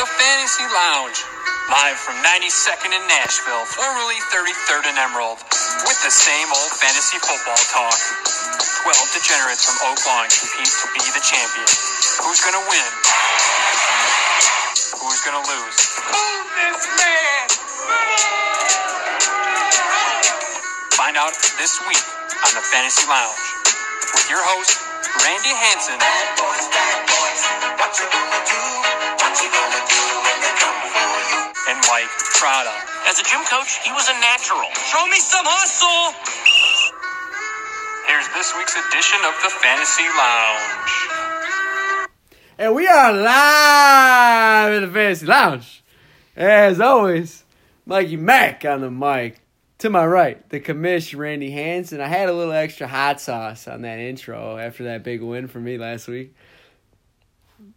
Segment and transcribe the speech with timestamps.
[0.00, 1.20] the Fantasy Lounge.
[1.68, 5.36] Live from 92nd in Nashville, formerly 33rd in Emerald,
[5.84, 8.00] with the same old fantasy football talk.
[8.80, 11.68] 12 degenerates from Oak Lawn compete to be the champion.
[12.24, 12.90] Who's gonna win?
[15.04, 15.76] Who's gonna lose?
[16.08, 17.44] Move this man!
[20.96, 22.06] Find out this week
[22.40, 23.36] on the Fantasy Lounge
[24.16, 24.80] with your host,
[25.28, 26.89] Randy Hanson.
[31.70, 32.74] And Mike Prada.
[33.06, 34.66] As a gym coach, he was a natural.
[34.90, 36.18] Show me some hustle.
[38.08, 42.08] Here's this week's edition of the Fantasy Lounge.
[42.58, 45.84] And we are live in the Fantasy Lounge.
[46.34, 47.44] As always,
[47.86, 49.40] Mikey Mack on the mic.
[49.78, 52.00] To my right, the commish Randy Hanson.
[52.00, 55.60] I had a little extra hot sauce on that intro after that big win for
[55.60, 56.34] me last week.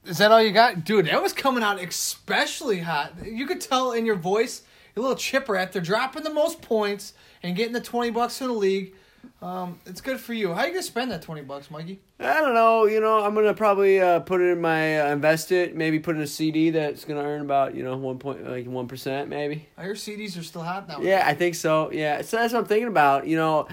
[0.05, 0.83] Is that all you got?
[0.83, 3.13] Dude, that was coming out especially hot.
[3.25, 4.63] You could tell in your voice,
[4.95, 8.53] a little chipper after dropping the most points and getting the 20 bucks in the
[8.53, 8.93] league.
[9.41, 10.53] Um, it's good for you.
[10.53, 12.01] How are you going to spend that 20 bucks, Mikey?
[12.19, 12.85] I don't know.
[12.85, 15.75] You know, I'm gonna probably uh, put it in my uh, invest it.
[15.75, 18.87] Maybe put in a CD that's gonna earn about you know one point like one
[18.87, 19.67] percent maybe.
[19.77, 21.01] I hear CDs are still hot now.
[21.01, 21.91] Yeah, I think so.
[21.91, 23.27] Yeah, so that's what I'm thinking about.
[23.27, 23.67] You know,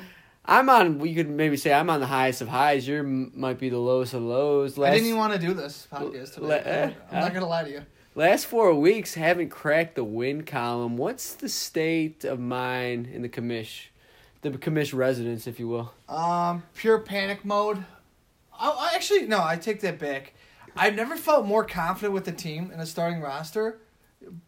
[0.45, 1.05] I'm on.
[1.07, 2.89] You could maybe say I'm on the highest of highs.
[2.89, 3.03] You
[3.35, 4.79] might be the lowest of lows.
[4.79, 6.47] I didn't even want to do this podcast today.
[6.47, 7.83] Le- eh, I'm not going to lie to you.
[8.15, 10.97] last four weeks haven't cracked the win column.
[10.97, 13.89] What's the state of mind in the commish,
[14.43, 15.93] the commish residence, if you will?
[16.09, 17.85] Um, pure panic mode.
[18.59, 20.35] I, I actually no, I take that back.
[20.75, 23.79] I've never felt more confident with the team in a starting roster,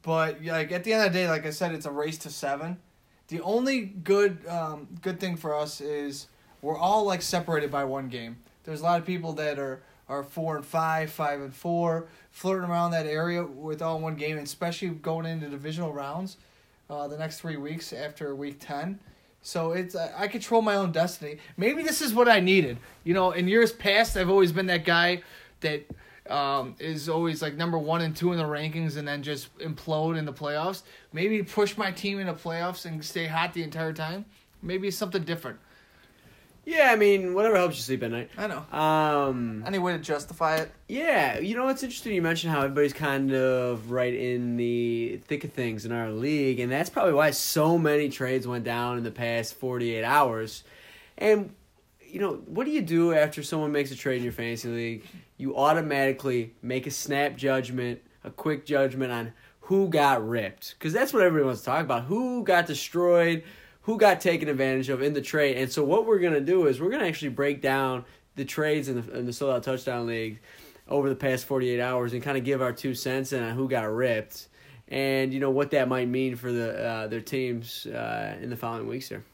[0.03, 2.31] but like at the end of the day, like I said, it's a race to
[2.31, 2.79] seven.
[3.29, 6.27] The only good um, good thing for us is
[6.61, 8.37] we're all like separated by one game.
[8.65, 12.69] There's a lot of people that are are four and five, five and four, flirting
[12.69, 16.37] around that area with all one game, especially going into divisional rounds,
[16.91, 18.99] uh, the next three weeks after week ten.
[19.41, 21.39] So it's I I control my own destiny.
[21.57, 22.79] Maybe this is what I needed.
[23.05, 25.23] You know, in years past, I've always been that guy
[25.61, 25.87] that
[26.33, 30.19] um, is always like number one and two in the rankings, and then just implode
[30.19, 30.83] in the playoffs.
[31.13, 34.25] Maybe push my team into playoffs and stay hot the entire time.
[34.63, 35.59] Maybe something different.
[36.65, 38.31] Yeah, I mean, whatever helps you sleep at night.
[38.39, 38.65] I know.
[38.79, 40.71] Um, Any way to justify it?
[40.89, 42.15] Yeah, you know it's interesting.
[42.15, 46.61] You mentioned how everybody's kind of right in the thick of things in our league,
[46.61, 50.63] and that's probably why so many trades went down in the past forty eight hours.
[51.19, 51.53] And
[52.13, 55.05] you know, what do you do after someone makes a trade in your fantasy league?
[55.39, 61.15] You automatically make a snap judgment, a quick judgment on who got ripped, because that's
[61.15, 62.05] what everybody wants to talk about.
[62.05, 63.45] Who got destroyed?
[63.83, 65.57] Who got taken advantage of in the trade?
[65.57, 68.05] And so what we're gonna do is we're gonna actually break down
[68.37, 70.39] the trades in the in the sold out touchdown league
[70.89, 73.91] over the past 48 hours and kind of give our two cents on who got
[73.91, 74.49] ripped
[74.89, 78.57] and you know what that might mean for the uh, their teams uh, in the
[78.57, 79.25] following weeks here.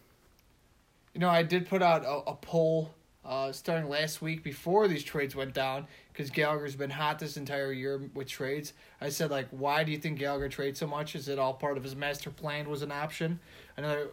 [1.19, 5.03] You know, I did put out a, a poll uh, starting last week before these
[5.03, 8.73] trades went down because Gallagher's been hot this entire year with trades.
[9.01, 11.17] I said, like, why do you think Gallagher trades so much?
[11.17, 13.41] Is it all part of his master plan was an option?
[13.77, 14.11] Another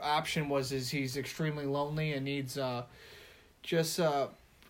[0.00, 2.84] option was is he's extremely lonely and needs uh,
[3.62, 4.28] just uh,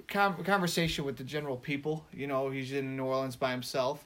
[0.09, 2.05] com- conversation with the general people.
[2.13, 4.05] You know, he's in New Orleans by himself.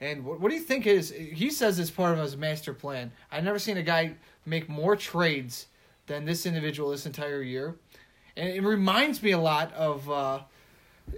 [0.00, 3.10] And what, what do you think is he says it's part of his master plan?
[3.32, 5.66] I've never seen a guy make more trades
[6.06, 7.76] than this individual this entire year,
[8.36, 10.40] and it reminds me a lot of uh,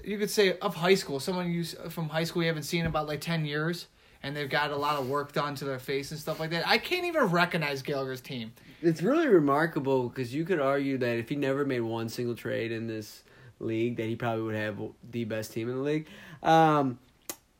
[0.04, 1.20] you could say of high school.
[1.20, 3.86] Someone you from high school you haven't seen in about like ten years,
[4.22, 6.66] and they've got a lot of work done to their face and stuff like that.
[6.66, 8.52] I can't even recognize Gallagher's team.
[8.82, 12.70] It's really remarkable because you could argue that if he never made one single trade
[12.70, 13.24] in this
[13.60, 14.78] league, that he probably would have
[15.10, 16.06] the best team in the league.
[16.42, 16.98] Um,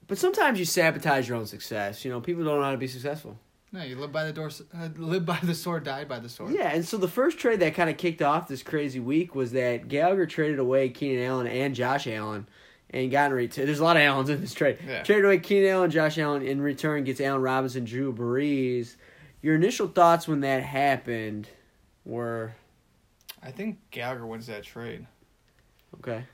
[0.07, 2.05] but sometimes you sabotage your own success.
[2.05, 3.39] You know, people don't know how to be successful.
[3.71, 6.55] No, you live by the door, uh, live by the sword, die by the sword.
[6.55, 9.53] Yeah, and so the first trade that kind of kicked off this crazy week was
[9.53, 12.49] that Gallagher traded away Keenan Allen and Josh Allen
[12.91, 13.67] and got in return.
[13.67, 14.79] There's a lot of Allens in this trade.
[14.87, 15.03] Yeah.
[15.03, 18.97] Traded away Keenan Allen, Josh Allen in return gets Allen Robinson, Drew Brees.
[19.43, 21.49] Your initial thoughts when that happened
[22.05, 22.55] were
[23.43, 25.07] I think Gallagher wins that trade.
[25.99, 26.25] okay.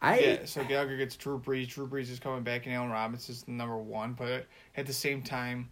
[0.00, 1.68] I yeah, so Gallagher gets Drew Brees.
[1.68, 4.14] Drew Brees is coming back, and Allen Robinson's number one.
[4.14, 4.46] But
[4.76, 5.68] at the same time,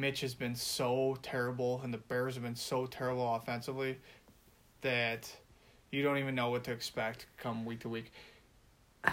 [0.00, 3.98] Mitch has been so terrible, and the Bears have been so terrible offensively
[4.80, 5.30] that
[5.90, 8.12] you don't even know what to expect come week to week.
[9.04, 9.12] I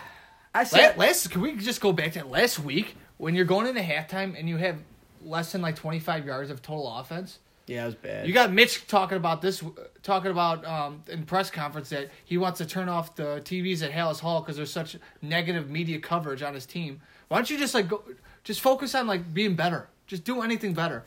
[0.59, 3.81] Last, said last can we just go back to last week when you're going into
[3.81, 4.77] halftime and you have
[5.21, 7.39] less than like 25 yards of total offense?
[7.67, 8.27] yeah, it was bad.
[8.27, 9.63] You got Mitch talking about this,
[10.03, 13.91] talking about um, in press conference that he wants to turn off the TVs at
[13.91, 17.01] Halas Hall because there's such negative media coverage on his team.
[17.27, 18.03] Why don't you just like go
[18.43, 19.87] Just focus on like being better.
[20.07, 21.05] Just do anything better.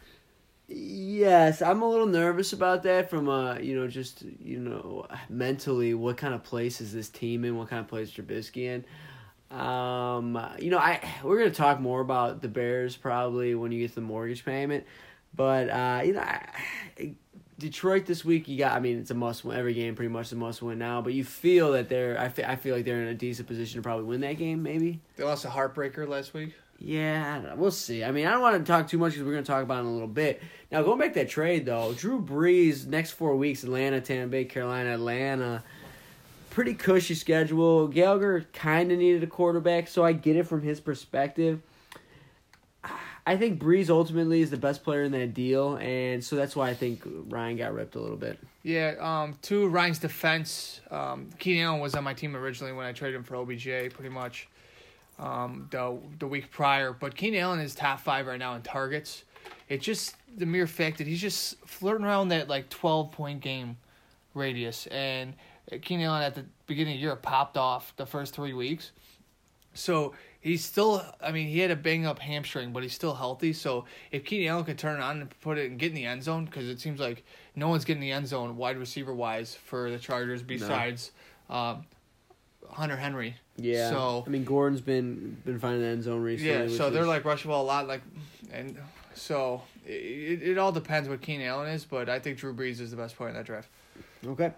[0.71, 5.95] Yes, I'm a little nervous about that from uh, you know, just you know, mentally
[5.95, 8.85] what kind of place is this team in, what kind of place is Trubisky in.
[9.56, 13.95] Um, you know, I we're gonna talk more about the Bears probably when you get
[13.95, 14.85] the mortgage payment,
[15.35, 17.15] but uh, you know, I,
[17.59, 18.73] Detroit this week you got.
[18.73, 19.56] I mean, it's a must win.
[19.59, 22.21] Every game pretty much is a must win now, but you feel that they're.
[22.21, 24.62] I feel, I feel like they're in a decent position to probably win that game.
[24.62, 25.00] Maybe.
[25.17, 26.55] They lost a heartbreaker last week.
[26.80, 28.04] Yeah, we'll see.
[28.04, 29.78] I mean, I don't want to talk too much because we're going to talk about
[29.78, 30.40] it in a little bit.
[30.70, 34.44] Now, going back to that trade, though, Drew Brees, next four weeks, Atlanta, Tampa Bay,
[34.44, 35.64] Carolina, Atlanta.
[36.50, 37.88] Pretty cushy schedule.
[37.88, 41.62] Gallagher kind of needed a quarterback, so I get it from his perspective.
[43.26, 46.70] I think Brees ultimately is the best player in that deal, and so that's why
[46.70, 48.38] I think Ryan got ripped a little bit.
[48.62, 52.92] Yeah, um, to Ryan's defense, um, Keenan Allen was on my team originally when I
[52.92, 54.48] traded him for OBJ, pretty much
[55.19, 56.93] um, the the week prior.
[56.93, 59.25] But Keenan Allen is top five right now in targets.
[59.69, 63.76] It's just the mere fact that he's just flirting around that like twelve point game
[64.35, 65.35] radius, and
[65.82, 68.93] Keenan Allen at the beginning of the year popped off the first three weeks.
[69.75, 73.53] So he's still, I mean, he had a bang up hamstring, but he's still healthy.
[73.53, 76.05] So if Keenan Allen could turn it on and put it and get in the
[76.05, 77.25] end zone, because it seems like
[77.55, 81.12] no one's getting the end zone wide receiver wise for the Chargers besides
[81.49, 81.55] no.
[81.55, 81.87] um,
[82.71, 83.37] Hunter Henry.
[83.58, 83.90] Yeah.
[83.90, 86.72] So I mean, Gordon's been been finding the end zone recently.
[86.72, 86.76] Yeah.
[86.76, 87.08] So they're is...
[87.08, 88.02] like rushing ball a lot, like,
[88.52, 88.78] and
[89.14, 92.90] so it, it all depends what Keenan Allen is, but I think Drew Brees is
[92.90, 93.69] the best player in that draft.
[94.26, 94.52] Okay.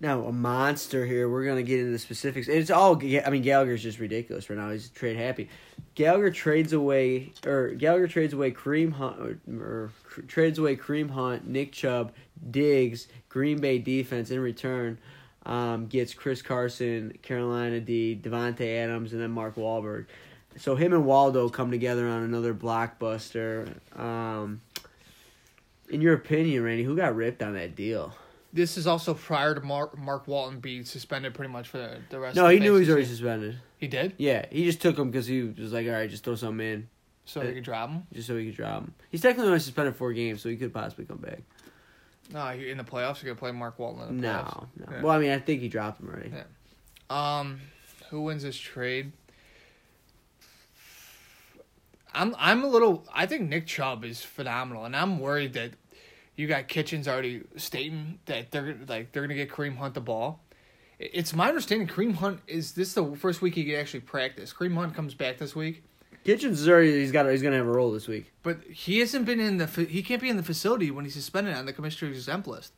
[0.00, 1.28] Now a monster here.
[1.28, 2.48] We're gonna get into the specifics.
[2.48, 2.96] It's all.
[2.96, 4.70] I mean, Gallagher's just ridiculous right now.
[4.70, 5.50] He's trade happy.
[5.94, 9.92] Gallagher trades away, or Gallagher trades away Kareem Hunt, or, or
[10.26, 12.12] trades away Kareem Hunt, Nick Chubb,
[12.50, 14.98] Diggs, Green Bay defense in return
[15.46, 20.06] um, gets Chris Carson, Carolina D, Davante Adams, and then Mark Wahlberg.
[20.56, 23.72] So him and Waldo come together on another blockbuster.
[23.98, 24.60] Um,
[25.88, 28.14] in your opinion, Randy, who got ripped on that deal?
[28.52, 32.18] This is also prior to Mark Mark Walton being suspended pretty much for the, the
[32.18, 32.34] rest.
[32.36, 33.58] No, he knew he was already suspended.
[33.78, 34.14] He did.
[34.18, 36.88] Yeah, he just took him because he was like, "All right, just throw something in."
[37.26, 38.06] So he could drop him.
[38.12, 38.94] Just so he could drop him.
[39.08, 41.42] He's technically only suspended four games, so he could possibly come back.
[42.32, 44.08] No, in the playoffs, you're gonna play Mark Walton.
[44.08, 44.66] In the no, playoffs.
[44.76, 44.86] no.
[44.96, 45.02] Yeah.
[45.02, 46.30] Well, I mean, I think he dropped him already.
[46.30, 46.44] Yeah.
[47.40, 47.60] Um,
[48.10, 49.12] who wins this trade?
[52.12, 53.06] I'm I'm a little.
[53.14, 55.72] I think Nick Chubb is phenomenal, and I'm worried that
[56.36, 60.40] you got Kitchens already stating that they're like they're gonna get Kareem Hunt the ball.
[60.98, 64.52] It's my understanding Kareem Hunt is this the first week he can actually practice.
[64.52, 65.84] Kareem Hunt comes back this week.
[66.24, 68.32] Kitchens is already he's got he's gonna have a role this week.
[68.42, 71.54] But he hasn't been in the he can't be in the facility when he's suspended
[71.54, 72.72] on the commissioner's exempt list.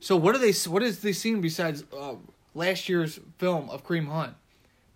[0.00, 2.14] So what are they what is they seen besides uh,
[2.54, 4.34] last year's film of Kareem Hunt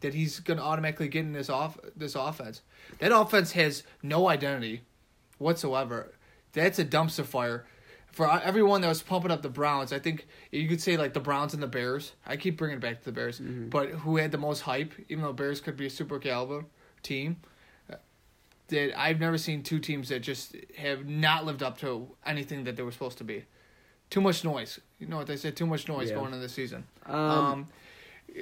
[0.01, 2.63] that he's gonna automatically get in this off this offense?
[2.99, 4.83] That offense has no identity
[5.39, 6.13] whatsoever.
[6.53, 7.67] That's a dumpster fire
[8.13, 11.21] for everyone that was pumping up the Browns, I think you could say like the
[11.21, 12.13] Browns and the Bears.
[12.27, 13.69] I keep bringing it back to the Bears, mm-hmm.
[13.69, 14.93] but who had the most hype?
[15.09, 16.65] Even though Bears could be a super caliber,
[17.03, 17.37] team
[18.71, 22.77] that I've never seen two teams that just have not lived up to anything that
[22.77, 23.45] they were supposed to be.
[24.09, 24.81] Too much noise.
[24.99, 25.57] You know what they said?
[25.57, 26.17] Too much noise yeah.
[26.17, 26.85] going into the season.
[27.07, 27.69] Um, um,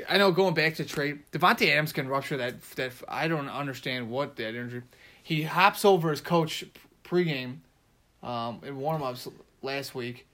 [0.08, 2.62] I know going back to trade, Davante Adams can rupture that.
[2.76, 4.82] That I don't understand what that injury.
[5.22, 6.64] He hops over his coach
[7.04, 7.58] pregame,
[8.22, 9.30] um, in warmups
[9.62, 10.26] last week,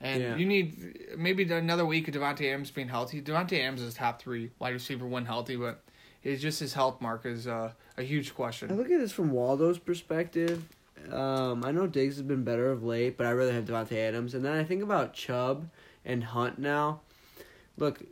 [0.00, 0.36] and yeah.
[0.36, 3.22] you need maybe another week of Davante Adams being healthy.
[3.22, 5.82] Davante Adams is top three wide receiver when healthy, but
[6.24, 8.72] it's just his health mark is uh, a huge question.
[8.72, 10.64] I look at this from Waldo's perspective.
[11.12, 14.34] Um, I know Diggs has been better of late, but I rather have Davante Adams.
[14.34, 15.68] And then I think about Chubb
[16.04, 17.00] and Hunt now.
[17.76, 18.02] Look,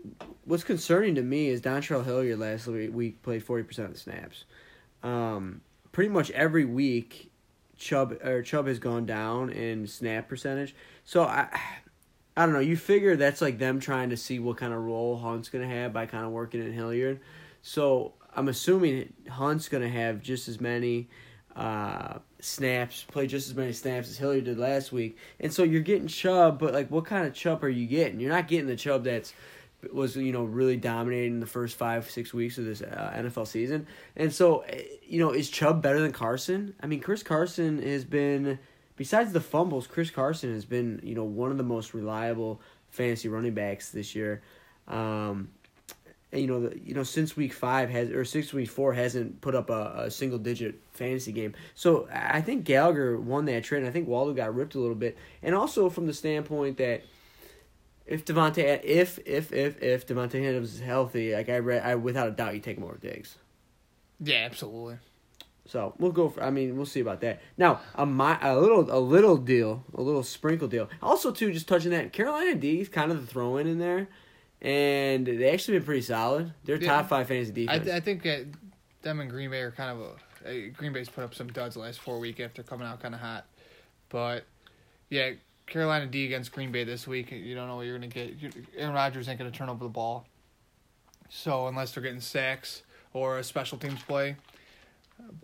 [0.45, 4.01] what's concerning to me is Dontrell Hilliard last week we played forty percent of the
[4.01, 4.45] snaps.
[5.03, 7.31] Um, pretty much every week,
[7.79, 10.75] Chubb or Chubb has gone down in snap percentage.
[11.05, 11.49] So I,
[12.37, 12.61] I don't know.
[12.61, 15.93] You figure that's like them trying to see what kind of role Hunt's gonna have
[15.93, 17.21] by kind of working in Hilliard.
[17.63, 21.09] So I'm assuming Hunt's going to have just as many
[21.57, 25.17] uh, snaps, play just as many snaps as Hilliard did last week.
[25.41, 28.21] And so you're getting Chubb, but like what kind of Chubb are you getting?
[28.21, 29.33] You're not getting the Chubb that's
[29.93, 33.87] was you know really dominating the first five six weeks of this uh, NFL season.
[34.17, 36.75] And so eh, you know is Chubb better than Carson?
[36.81, 38.59] I mean, Chris Carson has been
[38.97, 43.29] besides the fumbles, Chris Carson has been you know one of the most reliable fantasy
[43.29, 44.43] running backs this year.
[44.89, 45.51] Um,
[46.33, 49.55] you know, the, you know, since week five has or six week four hasn't put
[49.55, 51.55] up a, a single digit fantasy game.
[51.75, 53.85] So I think Gallagher won that trade.
[53.85, 57.03] I think Waldo got ripped a little bit, and also from the standpoint that
[58.07, 62.29] if Davante, if if if if Davante Adams is healthy, like I read, I without
[62.29, 63.37] a doubt you take more Diggs.
[64.21, 64.99] Yeah, absolutely.
[65.67, 66.29] So we'll go.
[66.29, 67.41] For, I mean, we'll see about that.
[67.57, 70.89] Now a my a little a little deal, a little sprinkle deal.
[71.03, 74.09] Also, too, just touching that Carolina D is kind of the throw in in there,
[74.63, 76.53] and they actually been pretty solid.
[76.65, 76.89] They're Yeah.
[76.93, 77.85] top five fantasy I, defense.
[77.85, 78.39] th- I think uh,
[79.03, 80.49] them and Green Bay are kind of a.
[80.49, 83.15] Uh, Green Bay's put up some duds the last four week after coming out kind
[83.15, 83.45] of hot,
[84.09, 84.45] but
[85.11, 85.33] yeah,
[85.67, 87.31] Carolina D against Green Bay this week.
[87.31, 88.35] You don't know what you're gonna get.
[88.77, 90.27] Aaron Rodgers ain't gonna turn over the ball,
[91.29, 94.37] so unless they're getting sacks or a special teams play,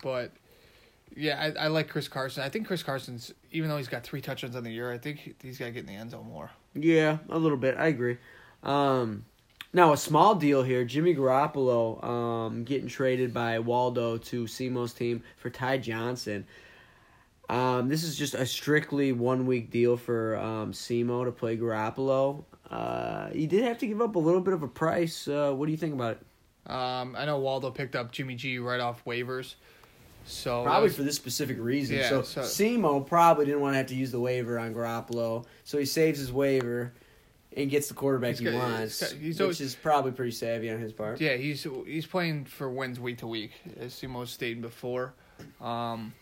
[0.01, 0.31] but.
[1.17, 2.43] Yeah, I, I like Chris Carson.
[2.43, 5.17] I think Chris Carson's even though he's got three touchdowns on the year, I think
[5.17, 6.51] he- he's got to get in the end zone more.
[6.75, 7.75] Yeah, a little bit.
[7.79, 8.17] I agree.
[8.63, 9.25] Um,
[9.73, 15.23] now a small deal here: Jimmy Garoppolo um, getting traded by Waldo to Simo's team
[15.37, 16.45] for Ty Johnson.
[17.49, 22.43] Um, this is just a strictly one week deal for um, Simo to play Garoppolo.
[22.69, 25.27] Uh, he did have to give up a little bit of a price.
[25.27, 26.71] Uh, what do you think about it?
[26.71, 29.55] Um, I know Waldo picked up Jimmy G right off waivers,
[30.25, 31.97] so Probably was- for this specific reason.
[31.97, 35.45] Yeah, so, so- Simo probably didn't want to have to use the waiver on Garoppolo,
[35.63, 36.93] so he saves his waiver
[37.57, 40.11] and gets the quarterback He's he got- he's wants, got- he's which always- is probably
[40.11, 41.19] pretty savvy on his part.
[41.19, 45.13] Yeah, he's he's playing for wins week to week, as Simo stated before.
[45.61, 46.13] Um,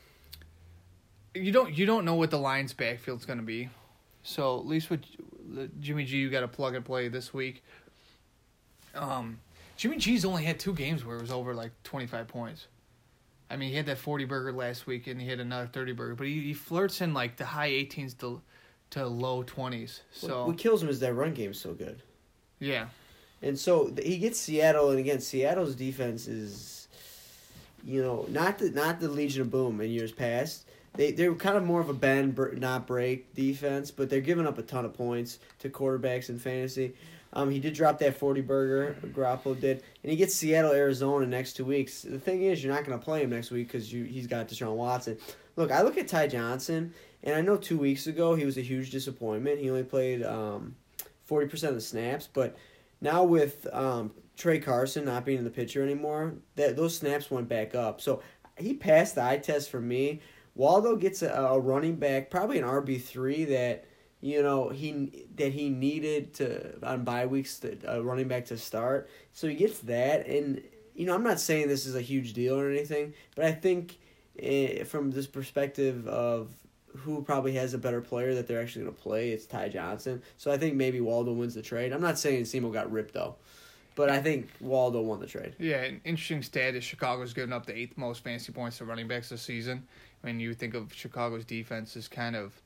[1.34, 3.70] you don't you don't know what the Lions' backfield's going to be,
[4.24, 5.02] so at least with
[5.80, 7.64] Jimmy G, you got to plug and play this week.
[8.96, 9.40] Um,
[9.76, 12.68] Jimmy G's only had two games where it was over like twenty five points.
[13.50, 16.16] I mean, he had that forty burger last week, and he had another thirty burger,
[16.16, 18.42] but he, he flirts in like the high eighteens to
[18.92, 20.02] to low twenties.
[20.12, 22.02] So what kills him is that run game is so good.
[22.60, 22.88] yeah,
[23.42, 26.88] And so he gets Seattle, and again, Seattle's defense is,
[27.84, 30.66] you know, not the not the Legion of Boom in years past.
[30.96, 34.58] They they're kind of more of a bend not break defense, but they're giving up
[34.58, 36.94] a ton of points to quarterbacks in fantasy.
[37.34, 41.54] Um, he did drop that forty burger, Garoppolo did, and he gets Seattle, Arizona next
[41.54, 42.02] two weeks.
[42.02, 44.48] The thing is, you're not going to play him next week because you he's got
[44.48, 45.18] Deshaun Watson.
[45.58, 46.94] Look, I look at Ty Johnson,
[47.28, 49.60] and I know two weeks ago he was a huge disappointment.
[49.60, 50.76] He only played um,
[51.26, 52.56] forty percent of the snaps, but
[53.02, 57.50] now with um, Tra Carson not being in the picture anymore, that those snaps went
[57.50, 58.00] back up.
[58.00, 58.24] So
[58.58, 60.22] he passed the eye test for me.
[60.56, 63.84] Waldo gets a, a running back, probably an RB three that
[64.22, 68.58] you know he that he needed to on bye weeks to, a running back to
[68.58, 69.10] start.
[69.34, 70.62] So he gets that, and
[70.96, 74.00] you know I'm not saying this is a huge deal or anything, but I think
[74.40, 76.52] eh, from this perspective of
[76.96, 80.22] who probably has a better player that they're actually going to play, it's Ty Johnson.
[80.38, 81.94] So I think maybe Waldo wins the trade.
[81.94, 83.36] I'm not saying Simo got ripped though,
[83.96, 85.56] but I think Waldo won the trade.
[85.60, 89.08] Yeah, an interesting stat is Chicago's given up the eighth most fantasy points to running
[89.08, 89.88] backs this season.
[90.22, 92.60] When you think of Chicago's defense has kind of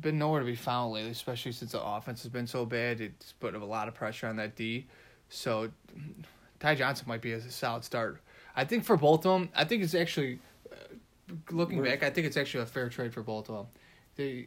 [0.00, 3.00] been nowhere to be found lately, especially since the offense has been so bad.
[3.00, 4.86] It's put a lot of pressure on that D.
[5.28, 5.70] So
[6.60, 8.20] Ty Johnson might be a solid start.
[8.56, 10.38] I think for both of them, I think it's actually
[11.50, 12.02] looking back.
[12.02, 13.66] I think it's actually a fair trade for both of them.
[14.16, 14.46] They,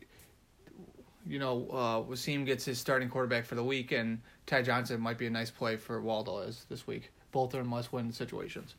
[1.25, 5.17] you know, uh, Wasim gets his starting quarterback for the week, and Ty Johnson might
[5.17, 7.11] be a nice play for Waldo as this week.
[7.31, 8.75] Both are in must-win situations.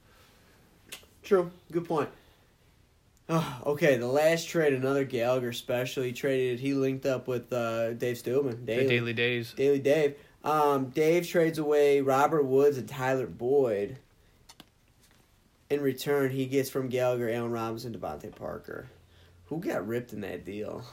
[1.23, 1.51] True.
[1.71, 2.09] Good point.
[3.29, 6.03] Oh, okay, the last trade, another Gallagher special.
[6.03, 6.61] He traded.
[6.61, 8.65] He linked up with uh, Dave Stillman.
[8.65, 9.53] The Daily, daily days.
[9.57, 10.17] Daily Dave.
[10.45, 13.99] Um, Dave trades away Robert Woods and Tyler Boyd.
[15.71, 18.89] In return, he gets from Gallagher, Allen Robinson, DeVante Parker.
[19.47, 20.85] Who got ripped in that deal?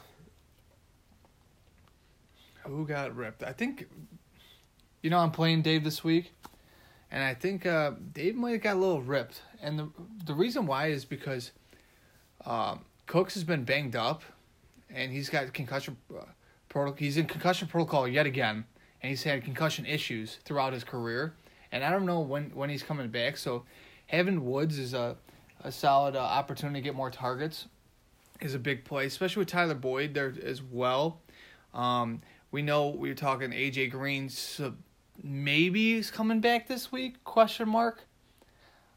[2.64, 3.42] Who got ripped?
[3.42, 3.88] I think,
[5.02, 6.32] you know, I'm playing Dave this week,
[7.10, 9.40] and I think uh, Dave might have got a little ripped.
[9.62, 9.88] And the
[10.24, 11.52] the reason why is because
[12.44, 14.22] um, Cooks has been banged up,
[14.90, 16.24] and he's got concussion uh,
[16.68, 16.98] protocol.
[16.98, 18.64] He's in concussion protocol yet again,
[19.00, 21.34] and he's had concussion issues throughout his career.
[21.72, 23.36] And I don't know when when he's coming back.
[23.36, 23.64] So
[24.06, 25.16] having Woods is a
[25.62, 27.66] a solid uh, opportunity to get more targets.
[28.40, 31.20] Is a big play, especially with Tyler Boyd there as well.
[31.72, 32.20] Um,
[32.50, 34.74] we know we were talking AJ Green, so
[35.22, 37.24] maybe he's coming back this week?
[37.24, 38.04] Question mark.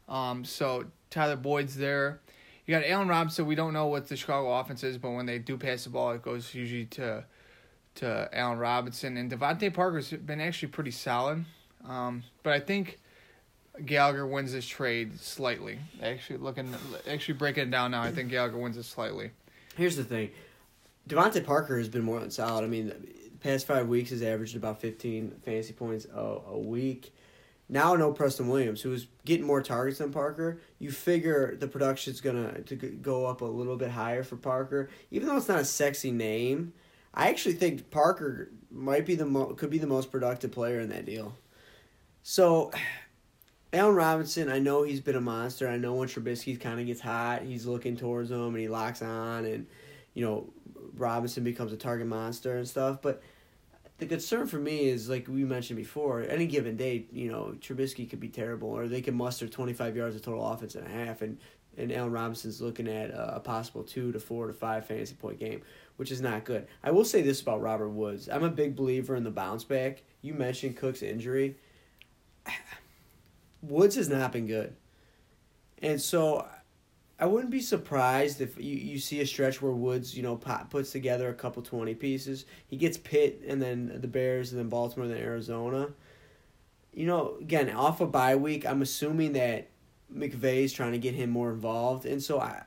[0.08, 2.20] Um, so Tyler Boyd's there.
[2.66, 3.46] You got Allen Robinson.
[3.46, 6.12] We don't know what the Chicago offense is, but when they do pass the ball,
[6.12, 7.24] it goes usually to
[7.96, 11.44] to Allen Robinson and DeVante Parker's been actually pretty solid.
[11.84, 12.99] Um, but I think
[13.86, 15.78] Gallagher wins this trade slightly.
[16.02, 16.74] Actually, looking
[17.08, 19.30] actually breaking it down now, I think Gallagher wins it slightly.
[19.76, 20.30] Here's the thing.
[21.08, 22.64] DeVante Parker has been more than solid.
[22.64, 22.92] I mean,
[23.40, 27.14] past five weeks has averaged about 15 fantasy points a, a week.
[27.68, 30.60] Now, no Preston Williams, who's getting more targets than Parker.
[30.80, 35.28] You figure the production's gonna to go up a little bit higher for Parker, even
[35.28, 36.72] though it's not a sexy name.
[37.14, 40.88] I actually think Parker might be the mo- could be the most productive player in
[40.90, 41.36] that deal.
[42.22, 42.72] So,
[43.72, 45.68] Allen Robinson, I know he's been a monster.
[45.68, 49.00] I know when Trubisky kind of gets hot, he's looking towards him and he locks
[49.00, 49.66] on, and
[50.14, 50.52] you know
[50.96, 53.00] Robinson becomes a target monster and stuff.
[53.00, 53.22] But
[53.98, 56.22] the concern for me is like we mentioned before.
[56.22, 59.96] Any given day, you know Trubisky could be terrible, or they can muster twenty five
[59.96, 61.38] yards of total offense and a half, and
[61.78, 65.62] and Allen Robinson's looking at a possible two to four to five fantasy point game,
[65.96, 66.66] which is not good.
[66.82, 68.28] I will say this about Robert Woods.
[68.28, 70.02] I'm a big believer in the bounce back.
[70.22, 71.56] You mentioned Cook's injury.
[73.62, 74.74] Woods has not been good.
[75.82, 76.46] And so
[77.18, 80.92] I wouldn't be surprised if you, you see a stretch where Woods, you know, puts
[80.92, 82.46] together a couple 20 pieces.
[82.66, 85.88] He gets Pitt and then the Bears and then Baltimore and then Arizona.
[86.92, 89.68] You know, again, off a of bye week, I'm assuming that
[90.12, 92.06] McVay's trying to get him more involved.
[92.06, 92.62] And so I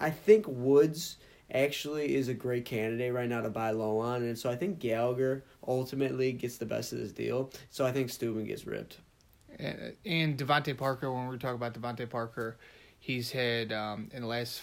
[0.00, 1.16] I think Woods
[1.52, 4.22] actually is a great candidate right now to buy low on.
[4.22, 7.50] And so I think Gallagher ultimately gets the best of this deal.
[7.70, 8.98] So I think Steuben gets ripped.
[9.58, 12.56] And, and DeVante Parker, when we talk about DeVante Parker,
[12.98, 14.62] he's had um, in the last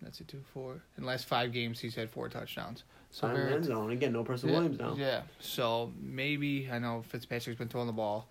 [0.00, 2.84] that's a two four in the last five games he's had four touchdowns.
[3.10, 4.96] So very, end zone again, no Preston yeah, Williams now.
[4.98, 8.28] Yeah, so maybe I know Fitzpatrick's been throwing the ball.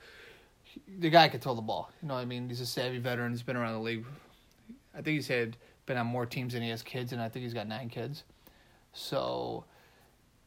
[1.00, 1.92] The guy can throw the ball.
[2.02, 3.32] You know, what I mean, he's a savvy veteran.
[3.32, 4.06] He's been around the league.
[4.94, 7.44] I think he's had been on more teams than he has kids, and I think
[7.44, 8.24] he's got nine kids.
[8.94, 9.66] So,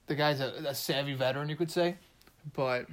[0.07, 1.97] the guy's a, a savvy veteran, you could say.
[2.55, 2.87] But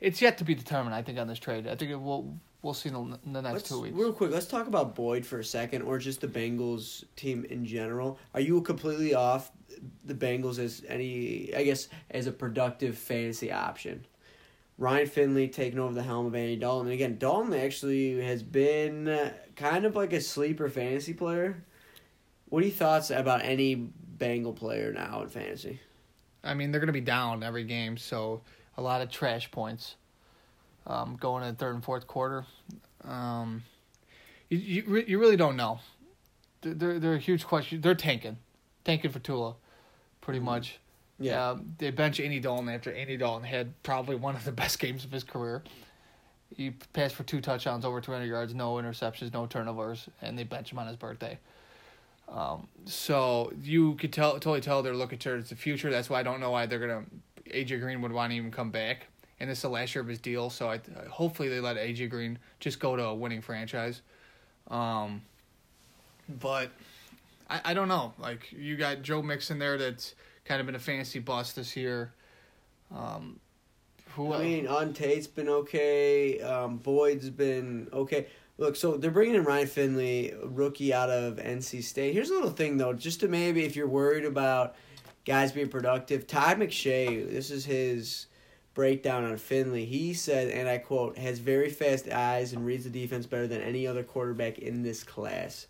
[0.00, 0.94] it's yet to be determined.
[0.94, 2.36] I think on this trade, I think it will.
[2.62, 3.96] We'll see in the, in the next let's, two weeks.
[3.96, 7.64] Real quick, let's talk about Boyd for a second, or just the Bengals team in
[7.64, 8.18] general.
[8.34, 9.50] Are you completely off
[10.04, 11.54] the Bengals as any?
[11.54, 14.04] I guess as a productive fantasy option.
[14.76, 16.86] Ryan Finley taking over the helm of Andy Dalton.
[16.86, 21.62] And again, Dalton actually has been kind of like a sleeper fantasy player.
[22.48, 25.80] What are your thoughts about any Bengal player now in fantasy?
[26.42, 28.40] I mean, they're going to be down every game, so
[28.76, 29.96] a lot of trash points
[30.86, 32.44] um, going in the third and fourth quarter.
[33.04, 33.62] Um,
[34.48, 35.80] you, you you really don't know.
[36.62, 37.80] They're they're a huge question.
[37.80, 38.38] They're tanking,
[38.84, 39.54] tanking for Tua,
[40.20, 40.46] pretty mm-hmm.
[40.46, 40.78] much.
[41.18, 44.78] Yeah, um, they bench Andy Dalton after Andy Dalton had probably one of the best
[44.78, 45.62] games of his career.
[46.56, 50.72] He passed for two touchdowns, over 200 yards, no interceptions, no turnovers, and they bench
[50.72, 51.38] him on his birthday.
[52.28, 55.90] Um, so you could tell totally tell they're looking towards the future.
[55.90, 57.04] That's why I don't know why they're gonna
[57.52, 59.06] AJ Green would want to even come back.
[59.38, 62.10] And this is the last year of his deal, so I hopefully they let AJ
[62.10, 64.02] Green just go to a winning franchise.
[64.68, 65.22] Um,
[66.28, 66.70] but
[67.48, 68.12] I, I don't know.
[68.18, 72.12] Like you got Joe Mixon there that's kind of been a fantasy bust this year.
[72.94, 73.40] Um,
[74.14, 76.40] who I mean, Auden Tate's been okay.
[76.40, 78.26] Um, Boyd's been okay.
[78.58, 82.12] Look, so they're bringing in Ryan Finley, rookie out of NC State.
[82.12, 84.74] Here's a little thing though, just to maybe if you're worried about
[85.30, 86.26] guys being productive.
[86.26, 88.26] Todd McShay, this is his
[88.74, 89.84] breakdown on Finley.
[89.84, 93.62] He said, and I quote, has very fast eyes and reads the defense better than
[93.62, 95.68] any other quarterback in this class.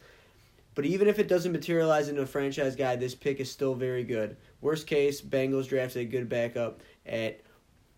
[0.74, 4.02] But even if it doesn't materialize into a franchise guy, this pick is still very
[4.02, 4.38] good.
[4.62, 7.42] Worst case, Bengals drafted a good backup at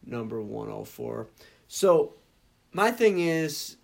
[0.05, 1.29] number 104.
[1.69, 2.15] So,
[2.73, 3.77] my thing is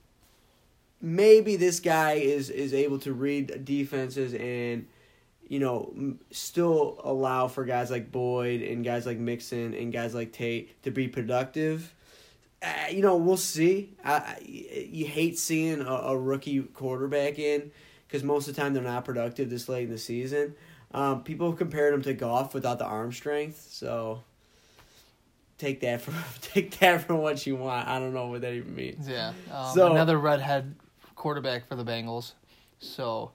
[1.00, 4.88] maybe this guy is is able to read defenses and
[5.48, 10.32] you know, still allow for guys like Boyd and guys like Mixon and guys like
[10.32, 11.94] Tate to be productive.
[12.62, 13.94] Uh, you know, we'll see.
[14.04, 17.70] I, I you hate seeing a, a rookie quarterback in
[18.06, 20.54] because most of the time they're not productive this late in the season.
[20.92, 24.22] Um, people have compared him to Goff without the arm strength, so
[25.58, 27.88] take that for take that for what you want.
[27.88, 29.08] I don't know what that even means.
[29.08, 29.32] Yeah.
[29.52, 30.74] Um, so another redhead
[31.14, 32.32] quarterback for the Bengals.
[32.80, 33.32] So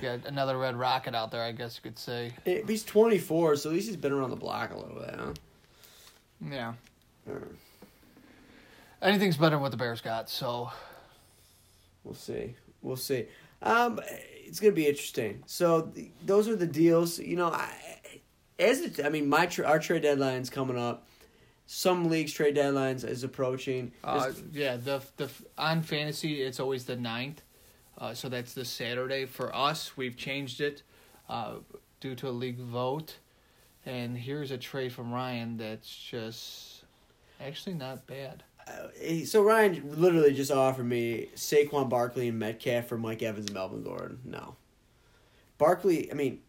[0.00, 2.32] yeah, another red rocket out there, I guess you could say.
[2.44, 5.32] he's 24, so at least he's been around the block a little bit, huh?
[6.50, 6.72] Yeah.
[9.02, 10.70] Anything's better than what the Bears got, so.
[12.04, 12.54] We'll see.
[12.82, 13.26] We'll see.
[13.62, 14.00] Um,
[14.46, 15.42] it's gonna be interesting.
[15.46, 15.92] So
[16.24, 17.18] those are the deals.
[17.18, 17.72] You know, I,
[18.58, 21.06] as it, I mean, my tra- our trade deadline's coming up.
[21.66, 23.92] Some leagues trade deadlines is approaching.
[24.02, 27.42] Uh, yeah, the the on fantasy it's always the ninth.
[28.00, 29.26] Uh, so that's this Saturday.
[29.26, 30.82] For us, we've changed it
[31.28, 31.56] uh,
[32.00, 33.18] due to a league vote.
[33.84, 36.84] And here's a trade from Ryan that's just
[37.40, 38.42] actually not bad.
[38.66, 43.54] Uh, so Ryan literally just offered me Saquon Barkley and Metcalf for Mike Evans and
[43.54, 44.20] Melvin Gordon.
[44.24, 44.56] No,
[45.58, 46.10] Barkley.
[46.10, 46.40] I mean,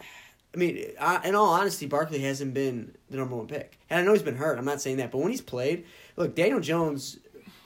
[0.00, 0.76] I mean,
[1.24, 4.36] in all honesty, Barkley hasn't been the number one pick, and I know he's been
[4.36, 4.58] hurt.
[4.58, 7.18] I'm not saying that, but when he's played, look, Daniel Jones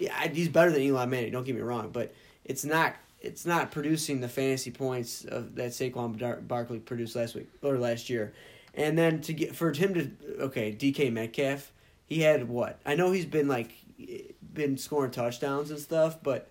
[0.04, 1.32] yeah, he's better than Eli Manning.
[1.32, 2.14] Don't get me wrong, but
[2.44, 7.48] it's not it's not producing the fantasy points of that Saquon Barkley produced last week
[7.62, 8.34] or last year.
[8.74, 10.10] And then to get for him to
[10.44, 11.72] okay DK Metcalf,
[12.06, 13.70] he had what I know he's been like
[14.52, 16.48] been scoring touchdowns and stuff, but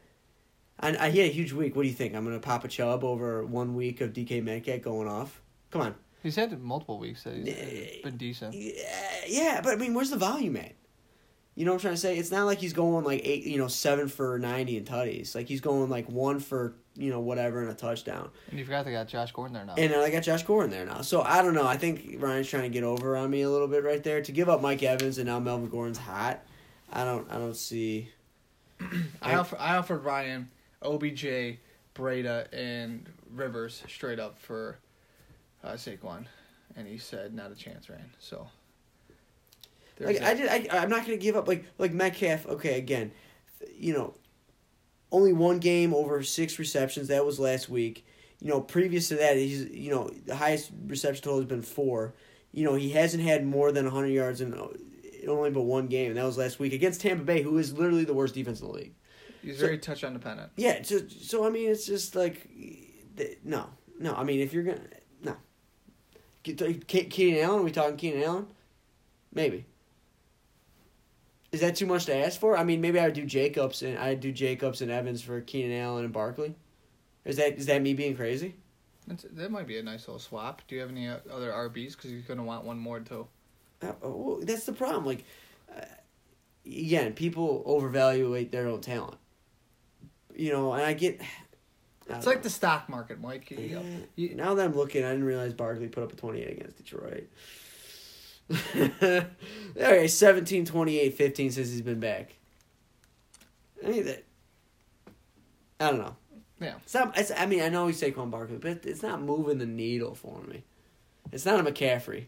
[0.79, 1.75] I, I he had a huge week.
[1.75, 2.15] What do you think?
[2.15, 5.41] I'm gonna pop a chub over one week of DK Metcalf going off.
[5.71, 5.95] Come on.
[6.23, 8.01] He's had multiple weeks that he's Yeah.
[8.03, 8.55] been decent.
[8.55, 8.71] Yeah,
[9.27, 10.71] yeah, but I mean, where's the volume at?
[11.55, 12.17] You know what I'm trying to say?
[12.17, 15.35] It's not like he's going like eight, you know, seven for ninety in tutties.
[15.35, 18.29] Like he's going like one for you know whatever and a touchdown.
[18.49, 19.75] And you forgot they got Josh Gordon there now.
[19.77, 21.01] And I got Josh Gordon there now.
[21.01, 21.67] So I don't know.
[21.67, 24.21] I think Ryan's trying to get over on me a little bit right there.
[24.21, 26.43] To give up Mike Evans and now Melvin Gordon's hot.
[26.91, 27.29] I don't.
[27.31, 28.09] I don't see.
[29.21, 30.49] I offer, I offered Ryan,
[30.81, 31.57] OBJ,
[31.93, 34.79] Breida, and Rivers straight up for
[35.63, 36.25] uh, Saquon,
[36.75, 38.11] and he said not a chance, Ryan.
[38.19, 38.47] So.
[39.95, 40.51] There's Like that.
[40.51, 40.69] I did.
[40.71, 41.47] I, I'm not gonna give up.
[41.47, 42.45] Like like Metcalf.
[42.47, 43.11] Okay, again,
[43.75, 44.15] you know,
[45.11, 47.07] only one game over six receptions.
[47.09, 48.05] That was last week.
[48.41, 52.13] You know, previous to that, he's you know the highest reception total has been four.
[52.51, 54.53] You know, he hasn't had more than 100 yards in
[55.27, 58.03] only but one game, and that was last week against Tampa Bay, who is literally
[58.03, 58.93] the worst defense in the league.
[59.41, 60.51] He's so- very touchdown dependent.
[60.55, 62.47] Yeah, so, so I mean, it's just like,
[63.43, 63.67] no,
[63.99, 64.13] no.
[64.13, 64.81] I mean, if you're gonna,
[65.23, 65.33] no.
[66.43, 68.47] Ke- Ke- Keenan Allen, are we talking Keenan Allen?
[69.33, 69.65] Maybe.
[71.53, 72.57] Is that too much to ask for?
[72.57, 75.79] I mean, maybe I would do Jacobs and I'd do Jacobs and Evans for Keenan
[75.79, 76.55] Allen and Barkley.
[77.25, 78.55] Is that is that me being crazy?
[79.05, 80.63] That's, that might be a nice little swap.
[80.67, 81.91] Do you have any uh, other RBs?
[81.91, 83.27] Because you're gonna want one more too.
[83.83, 85.05] Uh, well, that's the problem.
[85.05, 85.25] Like,
[85.77, 85.81] uh,
[86.65, 89.17] again, people overvaluate their own talent.
[90.35, 91.21] You know, and I get.
[92.09, 93.51] I It's like the stock market, Mike.
[93.51, 93.81] You- Yeah.
[94.15, 97.29] you- now that I'm looking, I didn't realize Barkley put up a 28 against Detroit.
[98.75, 102.33] okay, 17, 28, 15 since he's been back.
[103.85, 104.23] I mean, that,
[105.79, 106.15] I don't know.
[106.59, 106.75] Yeah.
[106.83, 109.65] It's not, it's, I mean, I know he's Saquon Barkley, but it's not moving the
[109.65, 110.63] needle for me.
[111.31, 112.25] It's not a McCaffrey.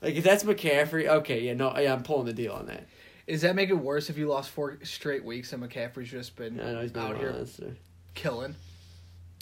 [0.00, 2.86] Like, if that's McCaffrey, okay, yeah, no, yeah, I'm pulling the deal on that.
[3.28, 6.58] Does that make it worse if you lost four straight weeks and McCaffrey's just been
[6.60, 7.66] I know he's been out here honest, uh,
[8.14, 8.56] killing,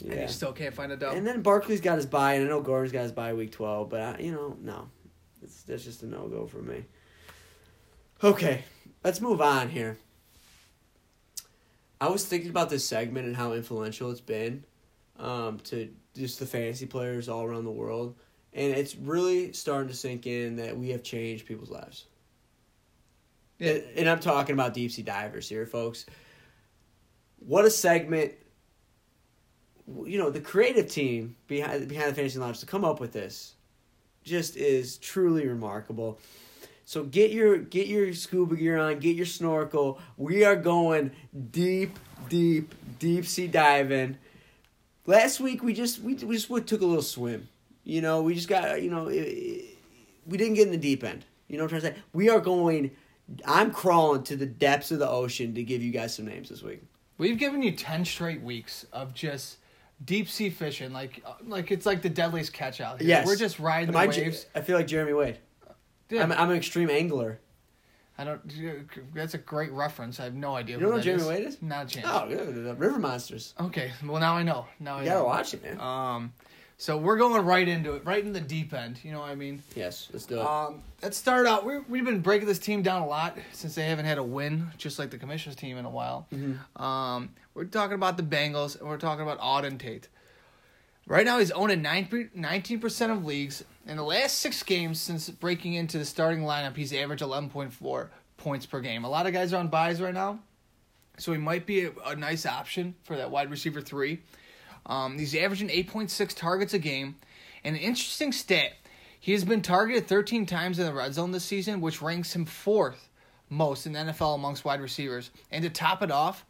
[0.03, 0.21] and Yeah.
[0.21, 1.15] you still can't find a dub?
[1.15, 3.89] And then Barkley's got his bye, and I know Gordon's got his bye week twelve,
[3.89, 4.89] but I, you know, no,
[5.41, 6.85] it's that's just a no go for me.
[8.23, 8.63] Okay,
[9.03, 9.97] let's move on here.
[11.99, 14.63] I was thinking about this segment and how influential it's been
[15.19, 18.15] um, to just the fantasy players all around the world,
[18.53, 22.05] and it's really starting to sink in that we have changed people's lives.
[23.59, 23.71] Yeah.
[23.71, 26.05] And, and I'm talking about deep sea divers here, folks.
[27.39, 28.33] What a segment!
[30.05, 33.55] You know, the creative team behind behind the fantasy lounge to come up with this
[34.23, 36.19] just is truly remarkable.
[36.85, 39.99] So get your get your scuba gear on, get your snorkel.
[40.17, 41.11] We are going
[41.51, 41.97] deep,
[42.29, 44.17] deep, deep sea diving.
[45.05, 47.47] Last week we just we, we just took a little swim.
[47.83, 49.65] You know, we just got you know it, it-
[50.27, 51.25] we didn't get in the deep end.
[51.47, 52.03] You know what I'm trying to say?
[52.13, 52.91] We are going.
[53.45, 56.61] I'm crawling to the depths of the ocean to give you guys some names this
[56.61, 56.81] week.
[57.17, 59.57] We've given you ten straight weeks of just
[60.05, 63.09] deep sea fishing, like uh, like it's like the deadliest catch out here.
[63.09, 64.45] Yes, we're just riding Am the I, J- waves.
[64.55, 65.37] I feel like Jeremy Wade.
[66.09, 67.39] Yeah, I'm, I'm an extreme angler.
[68.17, 69.13] I don't.
[69.15, 70.19] That's a great reference.
[70.19, 70.75] I have no idea.
[70.75, 71.21] You don't who know who is.
[71.21, 71.61] Jeremy Wade is?
[71.61, 72.07] Not a chance.
[72.09, 73.53] Oh, yeah, the River Monsters.
[73.59, 74.67] Okay, well now I know.
[74.79, 75.25] Now I gotta know.
[75.25, 75.79] watch it, man.
[75.79, 76.33] Um,
[76.81, 78.99] so we're going right into it, right in the deep end.
[79.03, 79.61] You know what I mean?
[79.75, 80.41] yes, let's do it.
[80.47, 81.63] Um, let's start out.
[81.63, 84.71] We're, we've been breaking this team down a lot since they haven't had a win,
[84.79, 86.27] just like the commissioners team in a while.
[86.77, 90.07] Um, we're talking about the Bengals, and we're talking about Auden Tate.
[91.05, 93.63] Right now, he's owned in 19% of leagues.
[93.85, 98.65] In the last six games since breaking into the starting lineup, he's averaged 11.4 points
[98.65, 99.05] per game.
[99.05, 100.39] A lot of guys are on buys right now,
[101.19, 104.21] so he might be a, a nice option for that wide receiver three.
[104.85, 107.15] Um, he's averaging 8.6 targets a game.
[107.63, 108.73] And an interesting stat
[109.21, 112.43] he has been targeted 13 times in the red zone this season, which ranks him
[112.43, 113.07] fourth
[113.51, 115.29] most in the NFL amongst wide receivers.
[115.51, 116.43] And to top it off,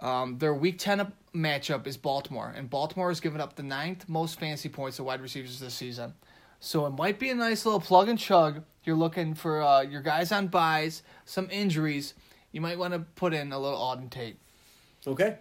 [0.00, 4.40] um, their Week 10 matchup is Baltimore, and Baltimore has given up the ninth most
[4.40, 6.14] fantasy points to wide receivers this season.
[6.58, 8.64] So it might be a nice little plug and chug.
[8.82, 12.14] You're looking for uh, your guys on buys, some injuries.
[12.50, 14.38] You might want to put in a little Auden Tate.
[15.06, 15.36] Okay.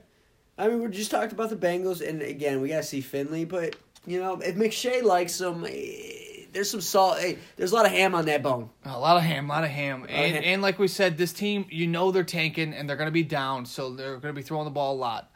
[0.58, 3.46] I mean, we just talked about the Bengals, and again, we gotta see Finley.
[3.46, 7.20] But you know, if McShay likes him, eh, there's some salt.
[7.20, 8.70] Hey, there's a lot of ham on that bone.
[8.86, 10.06] A lot of ham, a lot of ham.
[10.08, 10.44] And, ham.
[10.46, 13.24] and like we said, this team, you know they're tanking and they're going to be
[13.24, 15.32] down, so they're going to be throwing the ball a lot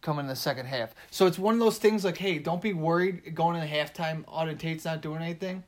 [0.00, 0.94] coming in the second half.
[1.10, 4.58] So it's one of those things like, hey, don't be worried going into halftime, Auden
[4.58, 5.62] Tate's not doing anything.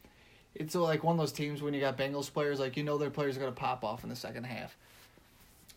[0.54, 3.10] It's like one of those teams when you got Bengals players, like you know their
[3.10, 4.76] players are going to pop off in the second half.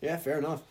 [0.00, 0.62] Yeah, fair enough.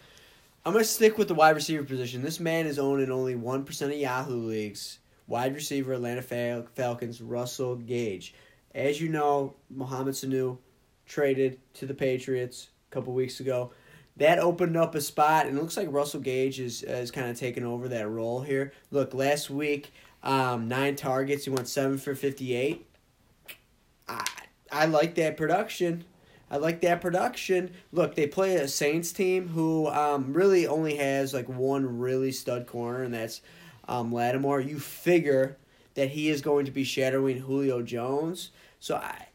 [0.65, 2.23] I'm gonna stick with the wide receiver position.
[2.23, 4.99] This man is owned in only one percent of Yahoo leagues.
[5.27, 8.33] Wide receiver, Atlanta Fal- Falcons, Russell Gage.
[8.73, 10.57] As you know, Mohamed Sanu
[11.05, 13.71] traded to the Patriots a couple weeks ago.
[14.17, 17.37] that opened up a spot, and it looks like Russell Gage is is kind of
[17.37, 18.71] taking over that role here.
[18.91, 19.91] Look, last week,
[20.23, 22.87] um, nine targets, he went seven for fifty eight.
[24.07, 24.25] I
[24.71, 26.05] I like that production.
[26.55, 27.71] I like that production.
[27.91, 32.65] Look, they play a Saints team who um, really only has like one really stud
[32.65, 33.41] corner, and that's
[33.89, 34.61] um, Lattimore.
[34.61, 35.57] You figure
[35.95, 38.51] that he is going to be shadowing Julio Jones.
[38.79, 39.27] So I,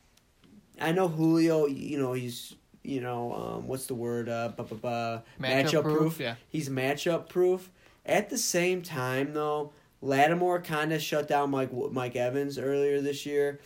[0.81, 1.67] I know Julio.
[1.67, 5.83] You know he's you know um, what's the word uh, bu- bu- bu- Matchup matchup
[5.83, 6.21] proof, proof.
[6.21, 6.37] yeah.
[6.49, 7.71] He's matchup proof.
[8.07, 13.27] At the same time, though, Lattimore kind of shut down Mike Mike Evans earlier this
[13.27, 13.61] year.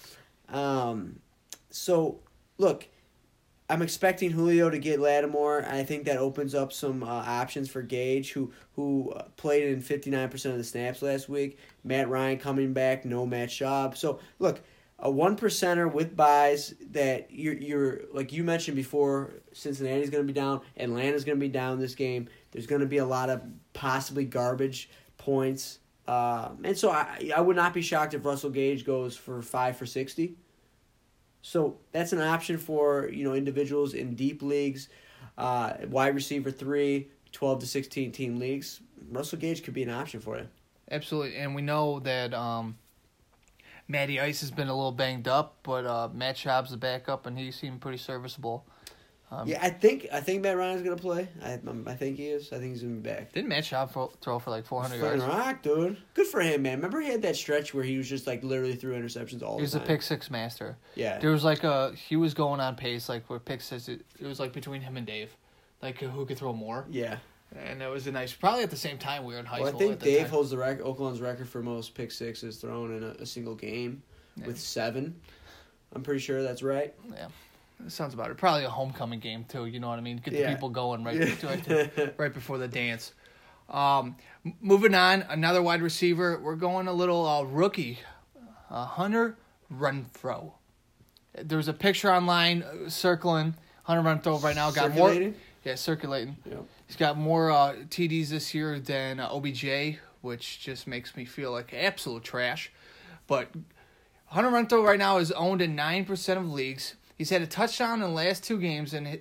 [0.49, 1.21] Um,
[1.71, 2.19] so
[2.59, 2.89] look,
[3.69, 5.65] I'm expecting Julio to get Lattimore.
[5.65, 9.83] I think that opens up some uh, options for Gage, who who uh, played in
[9.83, 11.59] 59% of the snaps last week.
[11.83, 13.97] Matt Ryan coming back, no Matt Schaub.
[13.97, 14.61] So look,
[14.99, 19.33] a one percenter with buys that you're you're like you mentioned before.
[19.53, 20.61] Cincinnati's going to be down.
[20.77, 22.29] Atlanta's going to be down this game.
[22.51, 25.79] There's going to be a lot of possibly garbage points.
[26.07, 29.79] Um, and so I I would not be shocked if Russell Gage goes for five
[29.79, 30.37] for sixty.
[31.47, 34.89] So that's an option for you know individuals in deep leagues,
[35.37, 38.81] uh, wide receiver three, 12 to sixteen team leagues.
[39.11, 40.49] Russell Gage could be an option for you.
[40.91, 42.79] Absolutely, and we know that um,
[43.87, 47.39] Matty Ice has been a little banged up, but uh, Matt Schaub's the backup, and
[47.39, 48.65] he seemed pretty serviceable.
[49.41, 51.29] Um, Yeah, I think I think Matt Ryan's gonna play.
[51.43, 52.53] I um, I think he is.
[52.53, 53.33] I think he's gonna be back.
[53.33, 55.25] Didn't Matt Schaub throw, throw for like 400 Fucking yards?
[55.25, 55.97] rock, dude.
[56.15, 56.77] Good for him, man.
[56.79, 59.63] Remember he had that stretch where he was just like literally threw interceptions all He
[59.63, 60.77] was the a pick six master.
[60.95, 61.19] Yeah.
[61.19, 63.89] There was like a he was going on pace like where pick six.
[63.89, 65.31] It, it was like between him and Dave,
[65.83, 66.87] like who could throw more.
[66.91, 67.19] Yeah.
[67.57, 68.33] And it was a nice.
[68.33, 70.31] Probably at the same time we were in high Well, I think Dave time.
[70.31, 74.03] holds the record, Oakland's record for most pick sixes thrown in a, a single game
[74.37, 74.47] Yeah.
[74.47, 75.21] with seven.
[75.95, 76.93] I'm pretty sure that's right.
[77.13, 77.29] Yeah,
[77.89, 78.37] sounds about it.
[78.37, 79.67] Probably a homecoming game too.
[79.67, 80.19] You know what I mean?
[80.19, 80.53] Get the Yeah.
[80.55, 81.35] people going right, Yeah.
[81.47, 83.13] right, right before the dance.
[83.69, 84.17] Um,
[84.61, 86.39] moving on, another wide receiver.
[86.43, 87.99] We're going a little uh, rookie,
[88.71, 89.37] uh, Hunter
[89.73, 90.53] Renfrow.
[91.43, 94.71] There was a picture online uh, circling Hunter Renfrow right now.
[94.71, 95.13] Got more,
[95.65, 96.37] yeah, circulating.
[96.45, 96.57] Yeah.
[96.87, 101.51] He's got more uh, TDs this year than uh, OBJ, which just makes me feel
[101.51, 102.71] like absolute trash.
[103.27, 103.49] But
[104.27, 106.95] Hunter Renfrow right now is owned in nine percent of leagues.
[107.17, 109.21] He's had a touchdown in the last two games, and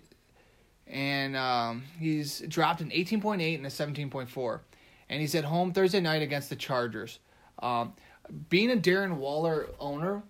[0.88, 4.62] and um, he's dropped an eighteen point eight and a seventeen point four,
[5.10, 7.20] and he's at home Thursday night against the Chargers.
[7.60, 7.94] Um,
[8.50, 10.24] being a Darren Waller owner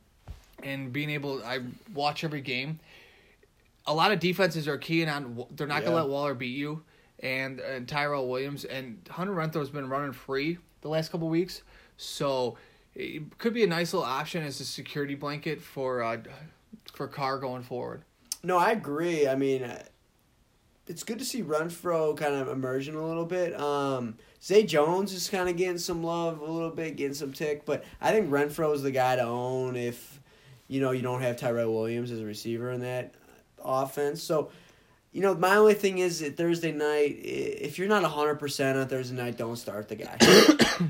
[0.61, 1.59] and being able, I
[1.93, 2.79] watch every game.
[3.85, 5.45] A lot of defenses are keying on.
[5.51, 6.83] They're not gonna let Waller beat you,
[7.19, 11.63] and and Tyrell Williams and Hunter Renfrow's been running free the last couple weeks,
[11.97, 12.57] so
[12.95, 16.17] it could be a nice little option as a security blanket for uh,
[16.93, 18.03] for Carr going forward.
[18.43, 19.27] No, I agree.
[19.27, 19.83] I mean, uh,
[20.87, 23.57] it's good to see Renfrow kind of emerging a little bit.
[23.59, 27.65] Um, Zay Jones is kind of getting some love a little bit, getting some tick,
[27.65, 30.19] but I think Renfrow is the guy to own if
[30.67, 33.13] you know you don't have Tyrell Williams as a receiver in that
[33.63, 34.21] offense.
[34.21, 34.49] So,
[35.13, 39.15] you know, my only thing is Thursday night, if you're not hundred percent on Thursday
[39.15, 40.17] night, don't start the guy.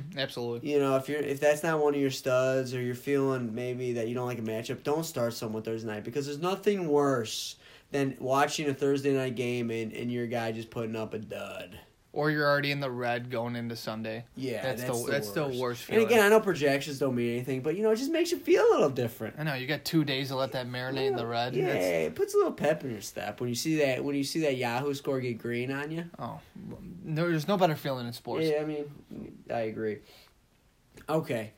[0.17, 0.71] Absolutely.
[0.71, 3.93] you know, if you're if that's not one of your studs or you're feeling maybe
[3.93, 7.57] that you don't like a matchup, don't start someone Thursday night because there's nothing worse
[7.91, 11.77] than watching a Thursday night game and, and your guy just putting up a dud.
[12.13, 14.25] Or you're already in the red going into Sunday.
[14.35, 15.59] Yeah, that's, that's the, the that's the worst.
[15.59, 18.31] worst And again, I know projections don't mean anything, but you know, it just makes
[18.31, 19.35] you feel a little different.
[19.39, 21.55] I know you got two days to let that marinate in the red.
[21.55, 24.15] Yeah, That's- it puts a little pep in your step when you see that when
[24.15, 26.05] you see that Yahoo score get green on you.
[26.19, 26.39] oh,
[27.03, 28.45] no, there's no better feeling in sports.
[28.45, 28.85] Yeah, I mean,
[29.51, 29.97] I agree.
[31.09, 31.51] Okay.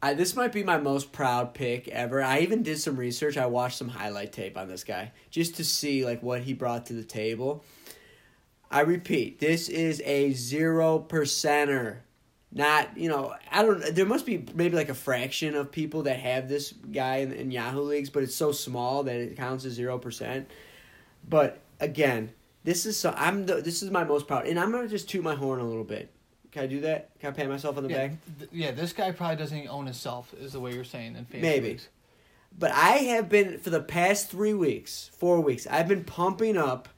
[0.00, 2.22] I, this might be my most proud pick ever.
[2.22, 3.36] I even did some research.
[3.36, 6.86] I watched some highlight tape on this guy just to see like what he brought
[6.86, 7.64] to the table.
[8.70, 11.98] I repeat, this is a zero percenter.
[12.50, 13.94] Not, you know, I don't.
[13.94, 17.50] There must be maybe like a fraction of people that have this guy in, in
[17.50, 20.48] Yahoo leagues, but it's so small that it counts as zero percent.
[21.28, 22.32] But again,
[22.64, 23.12] this is so.
[23.18, 23.56] I'm the.
[23.56, 26.10] This is my most proud, and I'm gonna just toot my horn a little bit.
[26.50, 27.10] Can I do that?
[27.20, 28.16] Can I pat myself on the Yeah, back?
[28.38, 31.26] th- yeah, this guy probably doesn't even own himself, is the way you're saying in
[31.26, 31.68] fantasy Maybe.
[31.68, 31.88] leagues.
[32.58, 35.66] But I have been for the past three weeks, four weeks.
[35.66, 36.88] I've been pumping up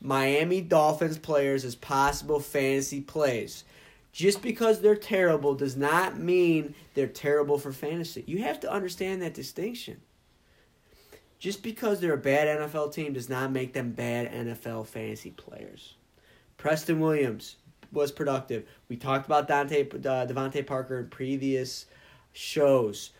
[0.00, 3.64] Miami Dolphins players as possible fantasy plays.
[4.12, 8.24] Just because they're terrible does not mean they're terrible for fantasy.
[8.26, 10.00] You have to understand that distinction.
[11.38, 15.94] Just because they're a bad NFL team does not make them bad NFL fantasy players.
[16.56, 17.56] Preston Williams
[17.92, 18.64] was productive.
[18.88, 21.86] We talked about Dante uh, DeVante Parker in previous
[22.32, 23.10] shows.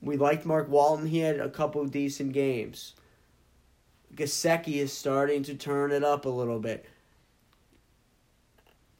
[0.00, 1.06] We liked Mark Walton.
[1.06, 2.94] He had a couple decent games.
[4.14, 6.86] Gesicki is starting to turn it up a little bit.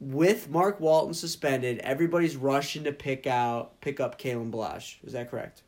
[0.01, 4.97] with Mark Walton suspended, everybody's rushing to pick out pick up Kalen Ballage.
[5.05, 5.63] Is that correct?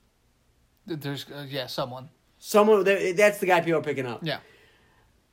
[0.87, 2.09] There's uh, yeah, someone.
[2.39, 4.21] Someone that's the guy people are picking up.
[4.23, 4.39] Yeah.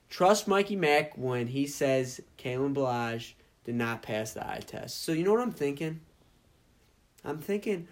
[0.10, 3.34] Trust Mikey Mack when he says Kalen Ballage
[3.66, 5.04] did not pass the eye test.
[5.04, 6.00] So you know what I'm thinking?
[7.24, 7.88] I'm thinking,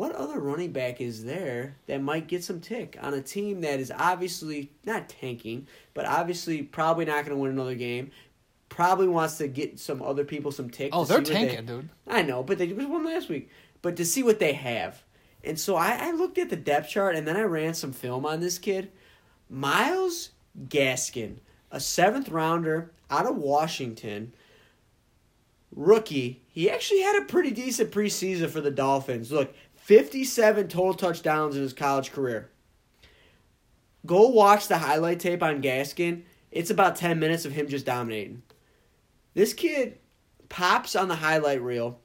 [0.00, 3.78] what other running back is there that might get some tick on a team that
[3.78, 8.10] is obviously not tanking, but obviously probably not going to win another game.
[8.70, 10.88] Probably wants to get some other people some tick.
[10.94, 11.88] Oh, to they're see what they- tanking, dude.
[12.08, 13.50] I know, but they just won last week.
[13.82, 15.02] But to see what they have.
[15.44, 18.24] And so I, I looked at the depth chart and then I ran some film
[18.24, 18.90] on this kid.
[19.50, 20.30] Myles
[20.66, 24.32] Gaskin, a seventh rounder out of Washington,
[25.74, 26.40] rookie.
[26.48, 29.30] He actually had a pretty decent preseason for the Dolphins.
[29.30, 32.50] Look, 57 total touchdowns in his college career.
[34.06, 36.22] Go watch the highlight tape on Gaskin.
[36.50, 38.42] It's about 10 minutes of him just dominating.
[39.34, 39.98] This kid
[40.48, 41.98] pops on the highlight reel.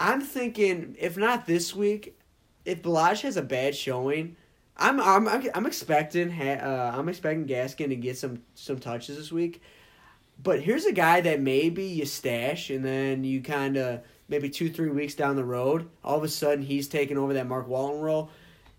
[0.00, 2.18] I'm thinking, if not this week,
[2.64, 4.36] if Ballage has a bad showing,
[4.76, 9.30] I'm I'm I'm, I'm expecting uh, I'm expecting Gaskin to get some some touches this
[9.32, 9.60] week.
[10.40, 14.70] But here's a guy that maybe you stash and then you kind of maybe two
[14.70, 18.00] three weeks down the road, all of a sudden he's taking over that Mark Walton
[18.00, 18.30] role,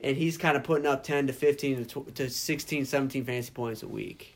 [0.02, 3.52] and he's kind of putting up ten to fifteen to, tw- to 16, 17 fantasy
[3.52, 4.36] points a week.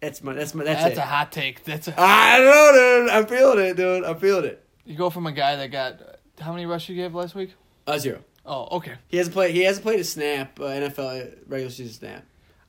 [0.00, 1.00] That's my that's my that's, That's, it.
[1.00, 1.64] a hot take.
[1.64, 3.10] That's a, I know, dude.
[3.10, 4.04] I'm feeling it, dude.
[4.04, 4.64] I'm feeling it.
[4.84, 6.00] you go from a guy that got
[6.40, 7.54] how many rushes you gave last week?
[7.86, 8.20] A zero.
[8.44, 8.94] Oh, okay.
[9.06, 9.54] He hasn't played.
[9.54, 12.24] He hasn't played a snap, uh, NFL regular season snap.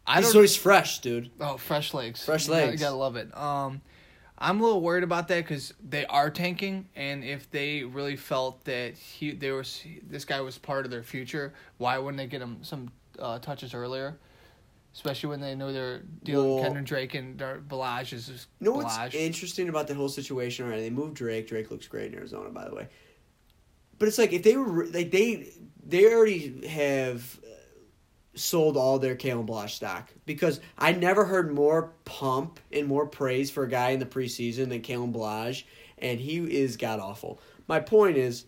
[0.05, 1.31] I he's fresh, dude.
[1.39, 2.23] oh, fresh legs.
[2.25, 2.81] Fresh You gotta- legs.
[2.81, 3.35] You gotta love it.
[3.37, 3.81] Um,
[4.37, 8.65] I'm a little worried about that because they are tanking, and if they really felt
[8.65, 9.63] that he, they were,
[10.09, 13.73] this guy was part of their future, why wouldn't they get him some uh, touches
[13.73, 14.17] earlier?
[14.93, 17.37] Especially when they know they're dealing Well- with Kendrick Drake and
[17.69, 20.67] Ballage is just You know what's interesting about the whole situation?
[20.67, 21.47] Right, they moved Drake.
[21.47, 22.87] Drake looks great in Arizona, by the way.
[23.97, 25.49] But it's like if they were like they
[25.85, 27.39] they already have
[28.35, 33.51] sold all their Kalen Ballage stock because I never heard more pump and more praise
[33.51, 35.63] for a guy in the preseason than Kalen Ballage,
[35.99, 37.39] and he is god awful.
[37.67, 38.45] My point is,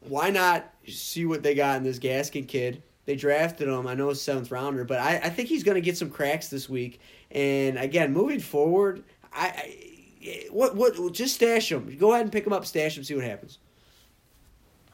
[0.00, 2.82] why not see what they got in this Gaskin kid?
[3.04, 3.86] They drafted him.
[3.86, 6.48] I know it's seventh rounder, but I, I think he's going to get some cracks
[6.48, 7.00] this week.
[7.30, 9.84] And again, moving forward, I, I
[10.50, 11.96] what what just stash him.
[11.96, 13.58] Go ahead and pick him up, stash him, see what happens.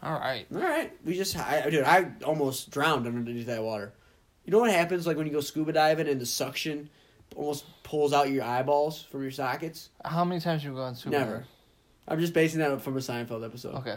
[0.04, 0.46] All right.
[0.54, 3.92] All right, we just I, dude, I almost drowned underneath that water.
[4.44, 6.90] You know what happens like when you go scuba diving and the suction
[7.34, 9.88] almost pulls out your eyeballs from your sockets?
[10.04, 11.10] How many times have you gone super?
[11.10, 11.46] Never.
[12.06, 13.76] I'm just basing that up from a Seinfeld episode.
[13.76, 13.96] Okay.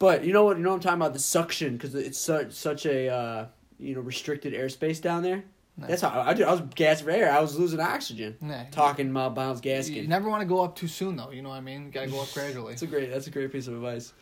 [0.00, 0.56] But you know what?
[0.56, 3.46] You know what I'm talking about the suction because it's such such a uh,
[3.78, 5.44] you know restricted airspace down there.
[5.76, 5.86] No.
[5.86, 6.46] That's how I, did.
[6.46, 7.32] I was gasping for air.
[7.32, 8.36] I was losing oxygen.
[8.40, 8.64] Nah.
[8.70, 11.30] Talking about Myles You never want to go up too soon, though.
[11.30, 11.90] You know what I mean?
[11.90, 12.72] Got to go up gradually.
[12.72, 13.10] That's a great.
[13.10, 14.12] That's a great piece of advice.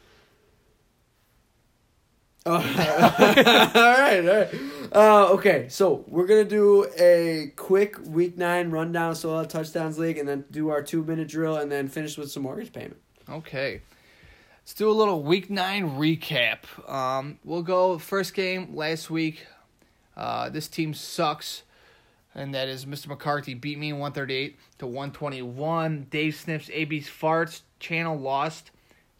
[2.51, 4.49] Oh, all right, all right.
[4.91, 10.27] Uh, okay, so we're gonna do a quick week nine rundown, so touchdowns league, and
[10.27, 12.97] then do our two minute drill, and then finish with some mortgage payment.
[13.29, 13.83] Okay.
[14.63, 16.61] Let's do a little week nine recap.
[16.91, 19.47] Um, we'll go first game last week.
[20.17, 21.65] Uh, this team sucks,
[22.35, 23.09] and that is Mr.
[23.09, 26.07] McCarthy beat me 138 to 121.
[26.09, 28.71] Dave Sniff's AB's farts channel lost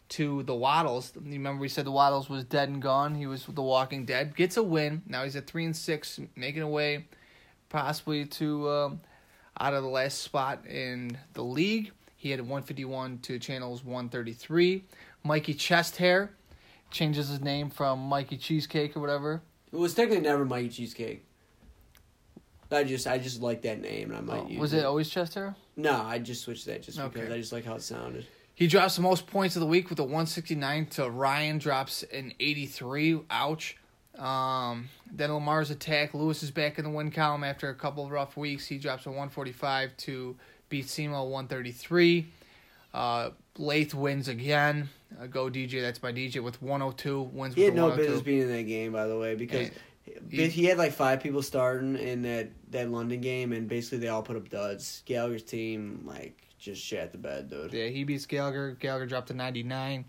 [0.09, 1.13] to the Waddles.
[1.15, 3.15] You remember we said the Waddles was dead and gone.
[3.15, 4.35] He was the Walking Dead.
[4.35, 5.03] Gets a win.
[5.07, 7.05] Now he's at three and six, making away
[7.69, 9.01] possibly to um,
[9.59, 11.91] out of the last spot in the league.
[12.15, 14.83] He had 151 to channels 133.
[15.23, 16.31] Mikey Chest Hair
[16.91, 19.41] changes his name from Mikey Cheesecake or whatever.
[19.71, 21.23] It was technically never Mikey Cheesecake.
[22.71, 25.09] I just I just like that name, and I might Oh, use was it always
[25.09, 25.55] Chest Hair?
[25.75, 28.27] No, I just switched that just because I just like how it sounded.
[28.59, 32.33] He drops the most points of the week with a 169 to Ryan drops an
[32.41, 33.21] 83.
[33.31, 33.77] Ouch.
[34.17, 36.13] Um, then Lamar's attack.
[36.13, 38.67] Lewis is back in the win column after a couple of rough weeks.
[38.67, 40.35] He drops a 145 to
[40.67, 42.27] beat Semo 133.
[42.93, 44.89] Uh, Lath wins again.
[45.17, 45.81] Uh, go DJ.
[45.81, 47.21] That's my DJ with 102.
[47.31, 48.03] Wins He with had no 102.
[48.11, 49.69] business being in that game, by the way, because
[50.29, 54.09] he- he, had like five people starting in that, that London game, and basically they
[54.09, 55.01] all put up duds.
[55.05, 57.73] Gallagher's team like just shat the bed, dude.
[57.73, 58.77] Yeah, he beats Gallagher.
[58.79, 60.05] Gallagher dropped to 99.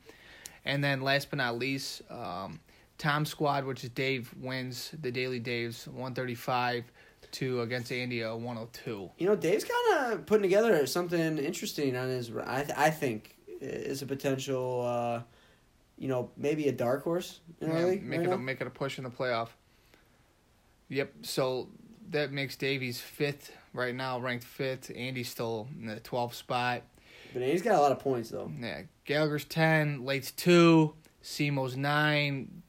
[0.64, 2.61] And then last but not least, um,
[2.98, 6.84] Tom Squad, which is Dave, wins the Daily Daves 135
[7.32, 9.11] to against Andy a 102.
[9.18, 12.30] You know, Dave's kind of putting together something interesting on his.
[12.44, 14.82] I th- I think is a potential.
[14.84, 15.22] Uh,
[15.96, 18.03] you know, maybe a dark horse Yeah, league.
[18.03, 18.36] make right it now.
[18.36, 19.48] a, make it a push in the playoff.
[20.88, 21.12] Yep.
[21.22, 21.68] So
[22.11, 24.91] that makes Davies fifth right now, ranked fifth.
[24.95, 26.83] Andy's still in the 12th spot.
[27.33, 28.51] But he's got a lot of points though.
[28.61, 30.93] Yeah, Gallagher's 10, Late's 2,
[31.23, 32.62] Simo's 9,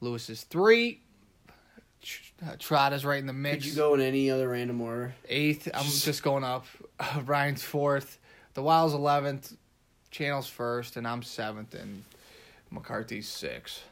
[0.00, 1.00] Lewis is 3.
[2.02, 3.64] Tr- uh, Trotta's right in the mix.
[3.64, 5.14] Could you go in any other random order?
[5.28, 6.66] Eighth, I'm just going up.
[7.24, 8.18] Ryan's fourth.
[8.54, 9.56] The Wild's 11th.
[10.10, 12.02] Channel's first, and I'm seventh, and
[12.70, 13.82] McCarthy's sixth.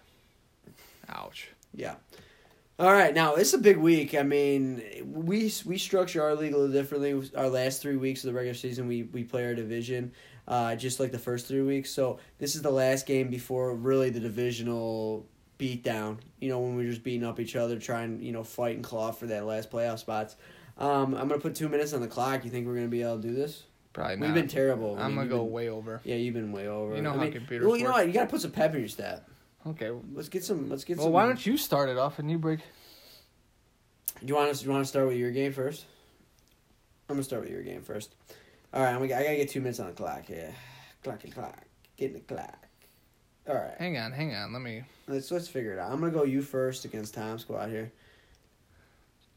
[1.08, 1.48] Ouch.
[1.74, 1.96] Yeah.
[2.76, 4.16] All right, now it's a big week.
[4.16, 7.30] I mean, we we structure our league a little differently.
[7.36, 10.10] Our last three weeks of the regular season, we we play our division,
[10.48, 11.90] uh, just like the first three weeks.
[11.90, 15.24] So this is the last game before really the divisional
[15.56, 16.18] beatdown.
[16.40, 19.12] You know, when we're just beating up each other, trying you know fight and claw
[19.12, 20.34] for that last playoff spots.
[20.76, 22.44] Um, I'm gonna put two minutes on the clock.
[22.44, 23.62] You think we're gonna be able to do this?
[23.92, 24.24] Probably not.
[24.26, 24.96] We've been terrible.
[24.98, 26.00] I I'm mean, gonna go been- way over.
[26.02, 26.96] Yeah, you've been way over.
[26.96, 28.08] You know I how mean, computers Well, you know what?
[28.08, 29.30] You gotta put some pep in your step.
[29.66, 29.90] Okay.
[30.12, 30.68] Let's get some.
[30.68, 31.12] Let's get Well, some.
[31.12, 32.60] Well, why don't you start it off and you break?
[34.20, 34.62] Do you want us?
[34.62, 35.86] You want to start with your game first?
[37.08, 38.14] I'm gonna start with your game first.
[38.72, 40.28] All right, I'm gonna, I gotta get two minutes on the clock.
[40.28, 40.50] Yeah,
[41.02, 41.62] clock and clock.
[41.96, 42.56] Get in the clock.
[43.46, 44.52] All right, Hang on, hang on.
[44.54, 44.84] Let me.
[45.06, 45.92] let's let's figure it out.
[45.92, 47.92] I'm gonna go you first against Tom Squad here.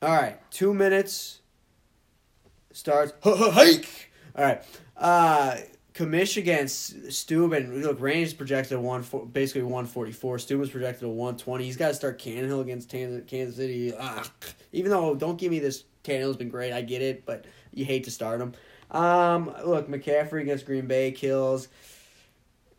[0.02, 1.40] All right, two minutes.
[2.72, 3.12] Starts.
[3.24, 4.12] Hike.
[4.36, 4.64] All right.
[4.96, 5.58] Uh,
[5.98, 7.82] Kamish against Steuben.
[7.82, 10.38] Look, range is projected one basically one forty four.
[10.38, 11.66] Steuben's projected at one twenty.
[11.66, 13.94] He's got to start Tannehill against Kansas, City.
[13.94, 14.28] Ugh.
[14.72, 15.86] Even though don't give me this.
[16.04, 16.72] Tannehill's been great.
[16.72, 18.54] I get it, but you hate to start him.
[18.92, 21.68] Um, look, McCaffrey against Green Bay kills.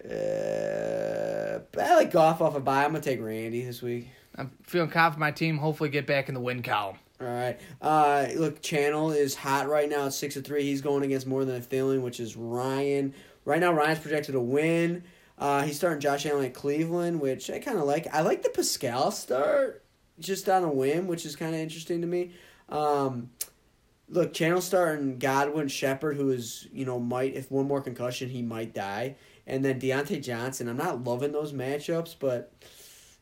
[0.02, 2.84] Uh, I like Goff off a bye.
[2.84, 4.08] I'm gonna take Randy this week.
[4.36, 5.58] I'm feeling confident my team.
[5.58, 6.96] Hopefully, get back in the win column.
[7.20, 7.58] All right.
[7.80, 10.62] Uh, look, Channel is hot right now at six to three.
[10.62, 13.12] He's going against more than a feeling, which is Ryan.
[13.44, 15.02] Right now, Ryan's projected to win.
[15.36, 18.06] Uh, he's starting Josh Allen at Cleveland, which I kind of like.
[18.12, 19.84] I like the Pascal start
[20.18, 22.32] just on a whim, which is kind of interesting to me.
[22.68, 23.30] Um,
[24.08, 28.42] look, Channel starting Godwin Shepard, who is you know might if one more concussion he
[28.42, 29.16] might die,
[29.46, 30.68] and then Diontae Johnson.
[30.68, 32.52] I'm not loving those matchups, but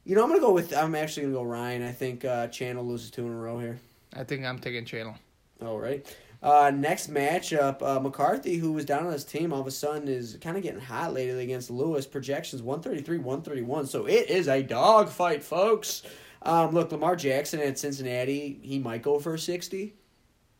[0.06, 0.74] you know I'm gonna go with.
[0.74, 1.82] I'm actually gonna go Ryan.
[1.82, 3.78] I think uh, Channel loses two in a row here.
[4.14, 5.16] I think I'm taking channel.
[5.60, 6.06] All right.
[6.42, 10.06] Uh, next matchup, uh, McCarthy, who was down on his team, all of a sudden
[10.06, 12.06] is kind of getting hot lately against Lewis.
[12.06, 13.86] Projections 133, 131.
[13.86, 16.02] So it is a dogfight, folks.
[16.42, 19.94] Um, look, Lamar Jackson at Cincinnati, he might go for a 60.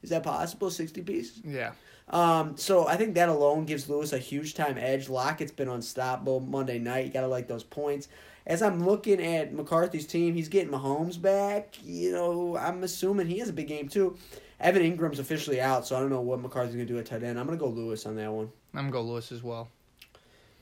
[0.03, 0.71] Is that possible?
[0.71, 1.41] 60 piece?
[1.45, 1.73] Yeah.
[2.09, 5.09] Um, so I think that alone gives Lewis a huge time edge.
[5.09, 7.07] Lockett's been unstoppable Monday night.
[7.07, 8.09] You gotta like those points.
[8.47, 11.75] As I'm looking at McCarthy's team, he's getting Mahomes back.
[11.83, 14.17] You know, I'm assuming he has a big game too.
[14.61, 17.39] Evan Engram's officially out, so I don't know what McCarthy's gonna do at tight end.
[17.39, 18.51] I'm gonna go Lewis on that one.
[18.73, 19.69] I'm gonna go Lewis as well.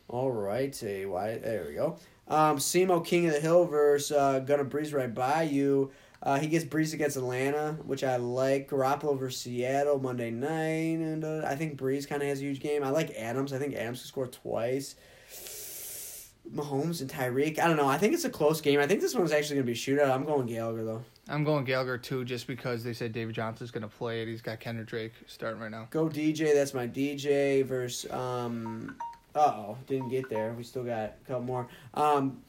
[0.08, 0.74] All right,
[1.06, 1.38] why?
[1.38, 1.96] There we go.
[2.26, 5.90] Um, Simo King of the Hill versus uh, gonna breeze right by you.
[6.22, 8.70] Uh, he gets Brees against Atlanta, which I like.
[8.70, 12.60] Garoppolo versus Seattle Monday night, and uh, I think Brees kind of has a huge
[12.60, 12.82] game.
[12.82, 13.52] I like Adams.
[13.52, 14.96] I think Adams can score twice.
[16.52, 17.58] Mahomes and Tyreek.
[17.58, 17.88] I don't know.
[17.88, 18.80] I think it's a close game.
[18.80, 20.10] I think this one's actually gonna be a shootout.
[20.10, 21.04] I'm going Gallagher though.
[21.28, 24.28] I'm going Gallagher too, just because they said David Johnson's gonna play it.
[24.28, 25.88] He's got Kendrick Drake starting right now.
[25.90, 26.54] Go DJ.
[26.54, 28.10] That's my DJ versus.
[28.10, 28.96] Um,
[29.34, 30.52] uh oh, didn't get there.
[30.52, 31.68] We still got a couple more.
[31.94, 32.42] Um,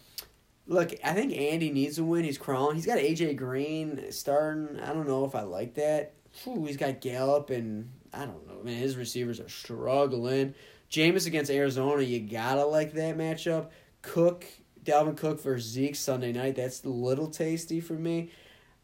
[0.68, 2.24] look, I think Andy needs a win.
[2.24, 2.76] He's crawling.
[2.76, 4.80] He's got AJ Green starting.
[4.80, 6.14] I don't know if I like that.
[6.44, 8.62] Whew, he's got Gallup and I don't know.
[8.64, 10.54] Man, his receivers are struggling.
[10.92, 12.02] Jameis against Arizona.
[12.04, 13.70] You gotta like that matchup.
[14.06, 14.46] Cook,
[14.84, 16.56] Dalvin Cook versus Zeke Sunday night.
[16.56, 18.30] That's a little tasty for me.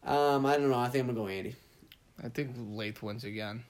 [0.04, 0.78] Um, I don't know.
[0.78, 1.54] I think I'm gonna go Andy.
[2.22, 3.64] I think Lath wins again.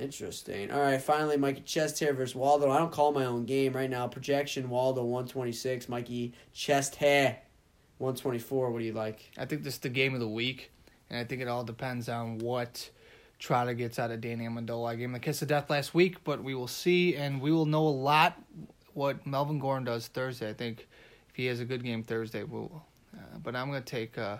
[0.00, 0.70] Interesting.
[0.70, 2.70] All right, finally, Mikey Chest hair versus Waldo.
[2.70, 4.08] I don't call my own game right now.
[4.08, 7.38] Projection Waldo 126, Mikey Chest hair
[7.98, 8.70] 124.
[8.70, 9.30] What do you like?
[9.36, 10.72] I think this is the game of the week,
[11.10, 12.88] and I think it all depends on what
[13.38, 14.88] Trotter gets out of Danny Amendola.
[14.88, 17.52] I gave him the kiss of death last week, but we will see, and we
[17.52, 18.40] will know a lot
[18.94, 20.48] what Melvin Gordon does Thursday.
[20.48, 20.88] I think
[21.34, 22.84] if he has a good game Thursday, we'll.
[23.12, 24.16] Uh, but I'm gonna take.
[24.16, 24.36] Uh,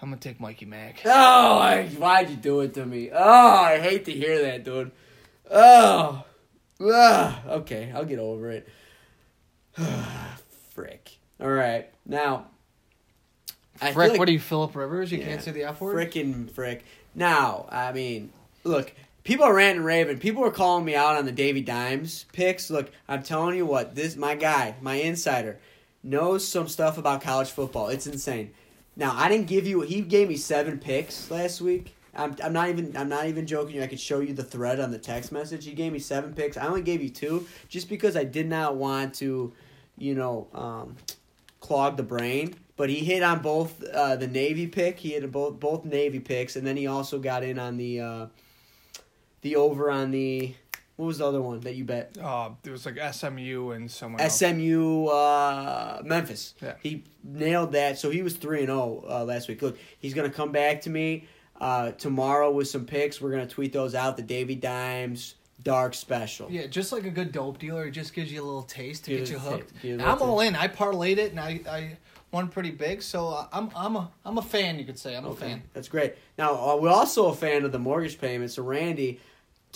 [0.00, 1.02] I'm gonna take Mikey Mack.
[1.04, 3.10] Oh, I, why'd you do it to me?
[3.12, 4.90] Oh, I hate to hear that, dude.
[5.50, 6.24] Oh,
[6.80, 8.66] ah, okay, I'll get over it.
[10.74, 11.18] Frick.
[11.40, 12.46] All right, now.
[13.82, 15.12] I Frick, like- what are you, Philip Rivers?
[15.12, 15.26] You Yeah.
[15.26, 15.94] can't say the F word.
[16.10, 16.84] Frickin' frick.
[17.14, 18.32] Now, I mean,
[18.64, 18.90] look,
[19.24, 20.18] people are ranting and raving.
[20.18, 22.70] People are calling me out on the Davy Dimes picks.
[22.70, 25.58] Look, I'm telling you what, this my guy, my insider,
[26.06, 27.88] knows some stuff about college football.
[27.88, 28.52] It's insane.
[28.96, 29.82] Now, I didn't give you.
[29.82, 31.94] He gave me seven picks last week.
[32.14, 33.82] I'm, I'm not even I'm not even joking.
[33.82, 35.66] I could show you the thread on the text message.
[35.66, 36.56] He gave me seven picks.
[36.56, 39.52] I only gave you two just because I did not want to,
[39.98, 40.96] you know, um,
[41.60, 42.54] clog the brain.
[42.76, 44.98] but he hit on both uh, the Navy pick.
[44.98, 48.26] He hit both both Navy picks, and then he also got in on the uh,
[49.42, 50.54] the over on the
[50.96, 52.16] what was the other one that you bet?
[52.20, 54.36] Uh, it was like SMU and someone else.
[54.38, 56.54] SMU uh, Memphis.
[56.62, 56.74] Yeah.
[56.82, 57.98] He nailed that.
[57.98, 59.62] So he was three and zero uh, last week.
[59.62, 61.26] Look, he's gonna come back to me
[61.60, 63.20] uh, tomorrow with some picks.
[63.20, 64.16] We're gonna tweet those out.
[64.16, 66.50] The Davy Dimes Dark Special.
[66.50, 69.10] Yeah, just like a good dope dealer, it just gives you a little taste to
[69.10, 69.70] Give get you hooked.
[69.70, 70.54] taste, give it And a I'm all in.
[70.56, 71.96] I parlayed it, and I, I
[72.30, 73.02] won pretty big.
[73.02, 74.78] So uh, I'm I'm a I'm a fan.
[74.78, 75.62] You could say I'm a fan.
[75.72, 76.14] that's great.
[76.38, 78.50] Now uh, we're also a fan of the mortgage payment.
[78.50, 79.20] So Randy,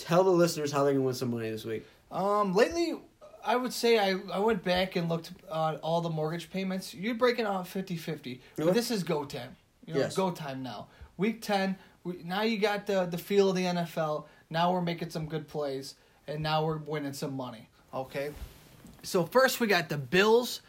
[0.03, 1.85] tell the listeners how they're gonna win some money this week.
[2.11, 2.95] Um, lately,
[3.43, 6.93] I would say I, I went back and looked on all the mortgage payments.
[6.93, 8.39] You're breaking out 50-50.
[8.57, 9.55] But this is go time.
[9.85, 10.15] You know, Yes.
[10.15, 10.87] go time now.
[11.17, 14.25] Week 10, we, now you got the, the feel of the NFL.
[14.49, 15.95] Now we're making some good plays.
[16.27, 17.67] And now we're winning some money.
[17.93, 18.31] Okay?
[19.03, 20.61] So first we got the Bills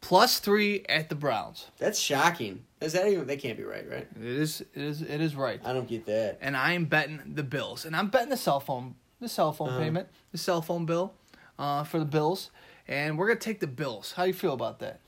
[0.00, 1.66] plus three at the Browns.
[1.78, 2.64] That's shocking.
[2.80, 3.26] Is that even?
[3.26, 4.06] That can't be right, right?
[4.16, 5.60] It is it is it is right.
[5.64, 6.38] I don't get that.
[6.40, 9.70] and I am betting the Bills, and I'm betting the cell phone, the cell phone
[9.70, 9.78] Uh-huh.
[9.80, 11.12] payment, the cell phone bill,
[11.58, 12.50] uh, for the Bills,
[12.86, 14.12] and we're gonna take the Bills.
[14.12, 15.00] How do you feel about that?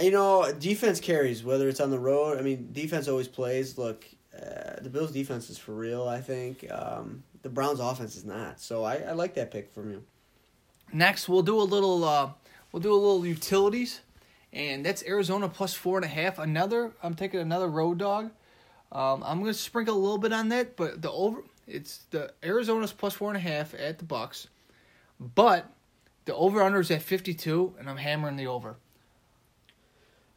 [0.00, 2.38] You know, defense carries whether it's on the road.
[2.38, 3.78] I mean, defense always plays.
[3.78, 6.06] Look, uh, the Bills' defense is for real.
[6.06, 8.60] I think um, the Browns' offense is not.
[8.60, 10.02] So I, I like that pick from you.
[10.92, 12.30] Next, we'll do a little, uh,
[12.70, 14.02] we'll do a little utilities,
[14.56, 16.38] and that's Arizona plus four and a half.
[16.38, 18.30] Another, I'm taking another road dog.
[18.90, 22.92] Um, I'm gonna sprinkle a little bit on that, but the over, it's the Arizona's
[22.92, 24.48] plus four and a half at the Bucks,
[25.20, 25.70] but
[26.24, 28.76] the over under is at 52, and I'm hammering the over.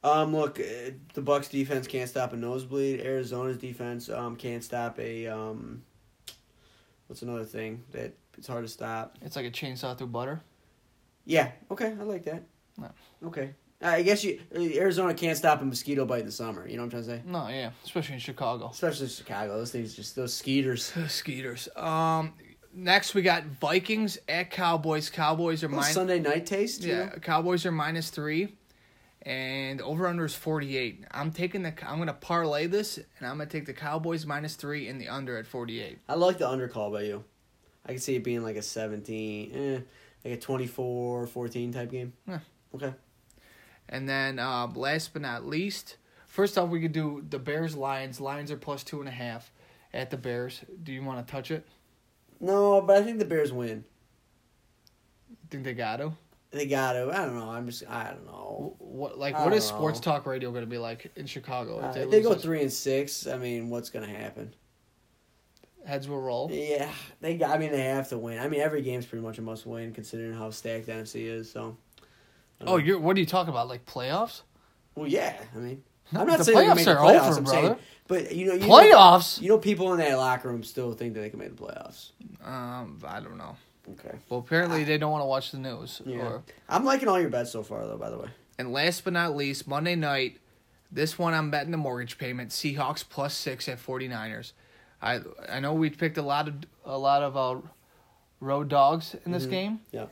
[0.04, 3.02] Um, look, uh, the Bucks' defense can't stop a nosebleed.
[3.02, 5.82] Arizona's defense um, can't stop a um,
[7.08, 9.18] what's another thing that it's hard to stop.
[9.22, 10.42] It's like a chainsaw through butter.
[11.26, 12.44] Yeah, okay, I like that.
[12.78, 12.90] No.
[13.26, 13.52] Okay,
[13.82, 16.68] I guess you Arizona can't stop a mosquito bite in the summer.
[16.68, 17.32] You know what I'm trying to say?
[17.32, 18.70] No, yeah, especially in Chicago.
[18.72, 19.58] Especially in Chicago.
[19.58, 20.92] Those things just those skeeters.
[21.08, 21.70] Skeeters.
[21.78, 22.34] Um,
[22.74, 25.10] next we got Vikings at Cowboys.
[25.10, 25.94] Cowboys are minus.
[25.94, 26.84] Sunday night taste.
[26.84, 27.12] you Yeah, know?
[27.22, 28.54] Cowboys are minus three,
[29.22, 31.06] and over under is forty eight.
[31.12, 31.74] I'm taking the.
[31.90, 35.38] I'm gonna parlay this, and I'm gonna take the Cowboys minus three and the under
[35.38, 36.00] at forty eight.
[36.10, 37.24] I like the under call by you.
[37.86, 39.80] I can see it being like a 17, eh,
[40.24, 42.14] like a 24, 14 type game.
[42.28, 42.40] Yeah.
[42.76, 42.94] Okay.
[43.90, 48.22] And then uh, last but not least, first off we could do the Bears Lions.
[48.22, 49.52] Lions are plus two and a half
[49.94, 50.62] at the Bears.
[50.84, 51.68] Do you want to touch it?
[52.40, 53.84] No, but I think the Bears win.
[55.50, 56.14] Think they got to?
[56.52, 57.10] They got to.
[57.12, 57.50] I don't know.
[57.50, 57.84] I'm just.
[57.90, 58.76] I don't know.
[58.78, 61.80] What like what is don't sports talk radio going to be like in Chicago?
[61.80, 64.54] Uh, if if they lose go three and six, I mean, what's gonna happen?
[65.86, 66.50] heads will roll.
[66.52, 67.36] Yeah, they.
[67.38, 68.40] got- I mean, they have to win.
[68.40, 71.52] I mean, every game's pretty much a must win, considering how stacked the NFC is.
[71.52, 71.78] So.
[72.62, 72.78] Oh, know.
[72.78, 73.68] you're what are you talking about?
[73.68, 74.42] Like playoffs?
[74.96, 75.36] Well, yeah.
[75.56, 75.84] I mean,
[76.14, 77.28] I'm not the saying they can playoffs make the are playoffs.
[77.30, 77.62] over, I'm brother.
[77.68, 77.76] saying,
[78.08, 79.42] but you know, you know, Playoffs?
[79.42, 82.10] you know, people in that locker room still think that they can make the playoffs.
[82.44, 83.56] Um, I don't know.
[83.92, 84.18] Okay.
[84.30, 86.02] Well, apparently they don't want to watch the news.
[86.06, 86.18] Yeah.
[86.20, 87.98] Or, I'm liking all your bets so far, though.
[87.98, 88.28] By the way.
[88.58, 90.38] and last but not least, Monday night,
[90.92, 92.50] this one I'm betting the mortgage payment.
[92.50, 94.52] Seahawks plus six at 49ers.
[95.02, 96.56] I I know we picked a lot of
[96.86, 97.62] a lot of uh,
[98.40, 99.50] road dogs in this Mhm.
[99.52, 100.06] game, Yeah.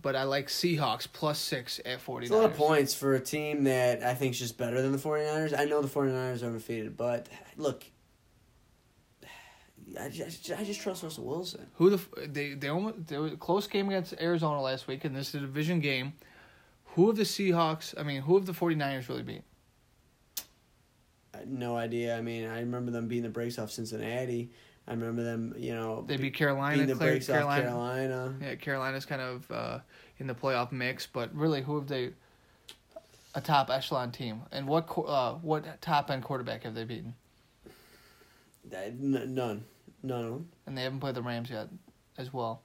[0.00, 2.22] But I like Seahawks plus six at 49ers.
[2.22, 4.92] It's a lot of points for a team that I think is just better than
[4.92, 5.58] the 49ers.
[5.58, 7.84] I know the 49ers are undefeated, but look,
[10.00, 11.66] I just, I just trust Russell Wilson.
[11.74, 15.04] Who the f- they they almost there was a close game against Arizona last week,
[15.04, 16.14] and this is a division game.
[16.94, 17.94] Who of the Seahawks?
[17.98, 19.42] I mean, who of the 49ers really beat?
[21.34, 22.16] I no idea.
[22.16, 24.50] I mean, I remember them beating the brakes off Cincinnati.
[24.88, 26.74] I remember them, you know, They beat Carolina.
[26.74, 28.34] beating the Claire- brakes off Carolina.
[28.42, 29.78] Yeah, Carolina's kind of uh,
[30.18, 32.10] in the playoff mix, but really, who have they?
[33.34, 37.14] A top echelon team, and what uh, what top end quarterback have they beaten?
[38.70, 38.94] None,
[39.34, 40.48] none of them.
[40.66, 41.68] And they haven't played the Rams yet,
[42.18, 42.60] as well.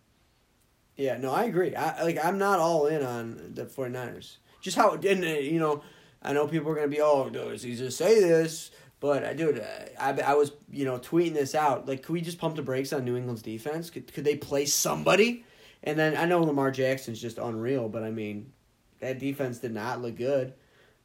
[0.98, 1.76] Yeah, no, I agree.
[1.76, 4.38] I like I'm not all in on the 49ers.
[4.62, 5.84] Just how and uh, you know,
[6.22, 9.34] I know people are going to be oh, it's easy to say this, but I
[9.34, 9.64] dude, uh,
[10.00, 11.88] I I was, you know, tweeting this out.
[11.88, 13.90] Like could we just pump the brakes on New England's defense?
[13.90, 15.44] Could could they play somebody?
[15.84, 18.52] And then I know Lamar Jackson's just unreal, but I mean,
[19.00, 20.54] that defense did not look good.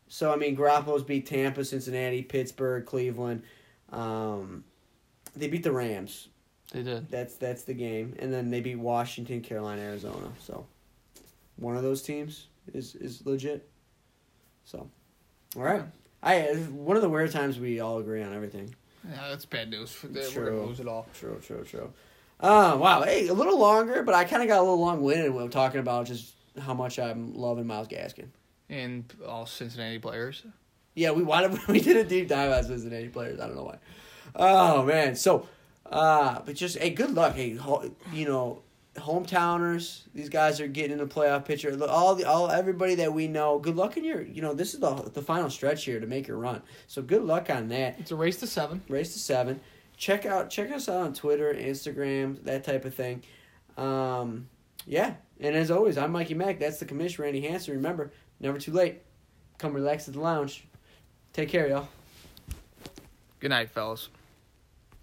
[0.09, 3.43] So I mean, Garoppolo's beat Tampa, Cincinnati, Pittsburgh, Cleveland.
[3.90, 4.64] Um,
[5.36, 6.28] they beat the Rams.
[6.72, 7.11] They did.
[7.11, 10.32] That's that's the game, and then they beat Washington, Carolina, Arizona.
[10.40, 10.66] So
[11.57, 13.68] one of those teams is is legit.
[14.64, 14.88] So,
[15.57, 15.82] all right.
[16.22, 18.74] I one of the rare times we all agree on everything.
[19.08, 19.90] Yeah, that's bad news.
[19.90, 20.56] For the, We're True.
[20.56, 21.06] gonna lose it all.
[21.18, 21.92] True, true, true.
[22.40, 23.02] Uh, wow.
[23.02, 25.50] Hey, a little longer, but I kind of got a little long winded when I'm
[25.50, 28.28] talking about just how much I'm loving Myles Gaskin.
[28.68, 30.44] and all Cincinnati players.
[30.94, 33.40] Yeah, we wanted we did a deep dive on Cincinnati players.
[33.40, 33.78] I don't know why.
[34.36, 35.48] Oh man, so
[35.90, 37.34] uh, but just hey, good luck.
[37.34, 37.58] Hey,
[38.12, 38.62] you know,
[38.97, 40.03] hometowners.
[40.14, 41.76] These guys are getting in the playoff picture.
[41.88, 43.59] All the all everybody that we know.
[43.59, 44.22] Good luck in your.
[44.22, 46.62] You know, this is the the final stretch here to make your run.
[46.86, 47.99] So good luck on that.
[47.99, 48.82] It's a race to seven.
[48.88, 49.61] Race to seven.
[49.97, 53.22] Check out check us out on Twitter, Instagram, that type of thing.
[53.76, 54.49] Um,
[54.86, 56.59] yeah, and as always, I'm Mikey Mack.
[56.59, 57.74] That's the commissioner, Randy Hanson.
[57.74, 59.03] Remember, never too late.
[59.59, 60.64] Come relax at the lounge.
[61.32, 61.88] Take care, y'all.
[63.40, 64.09] Good night, fellas.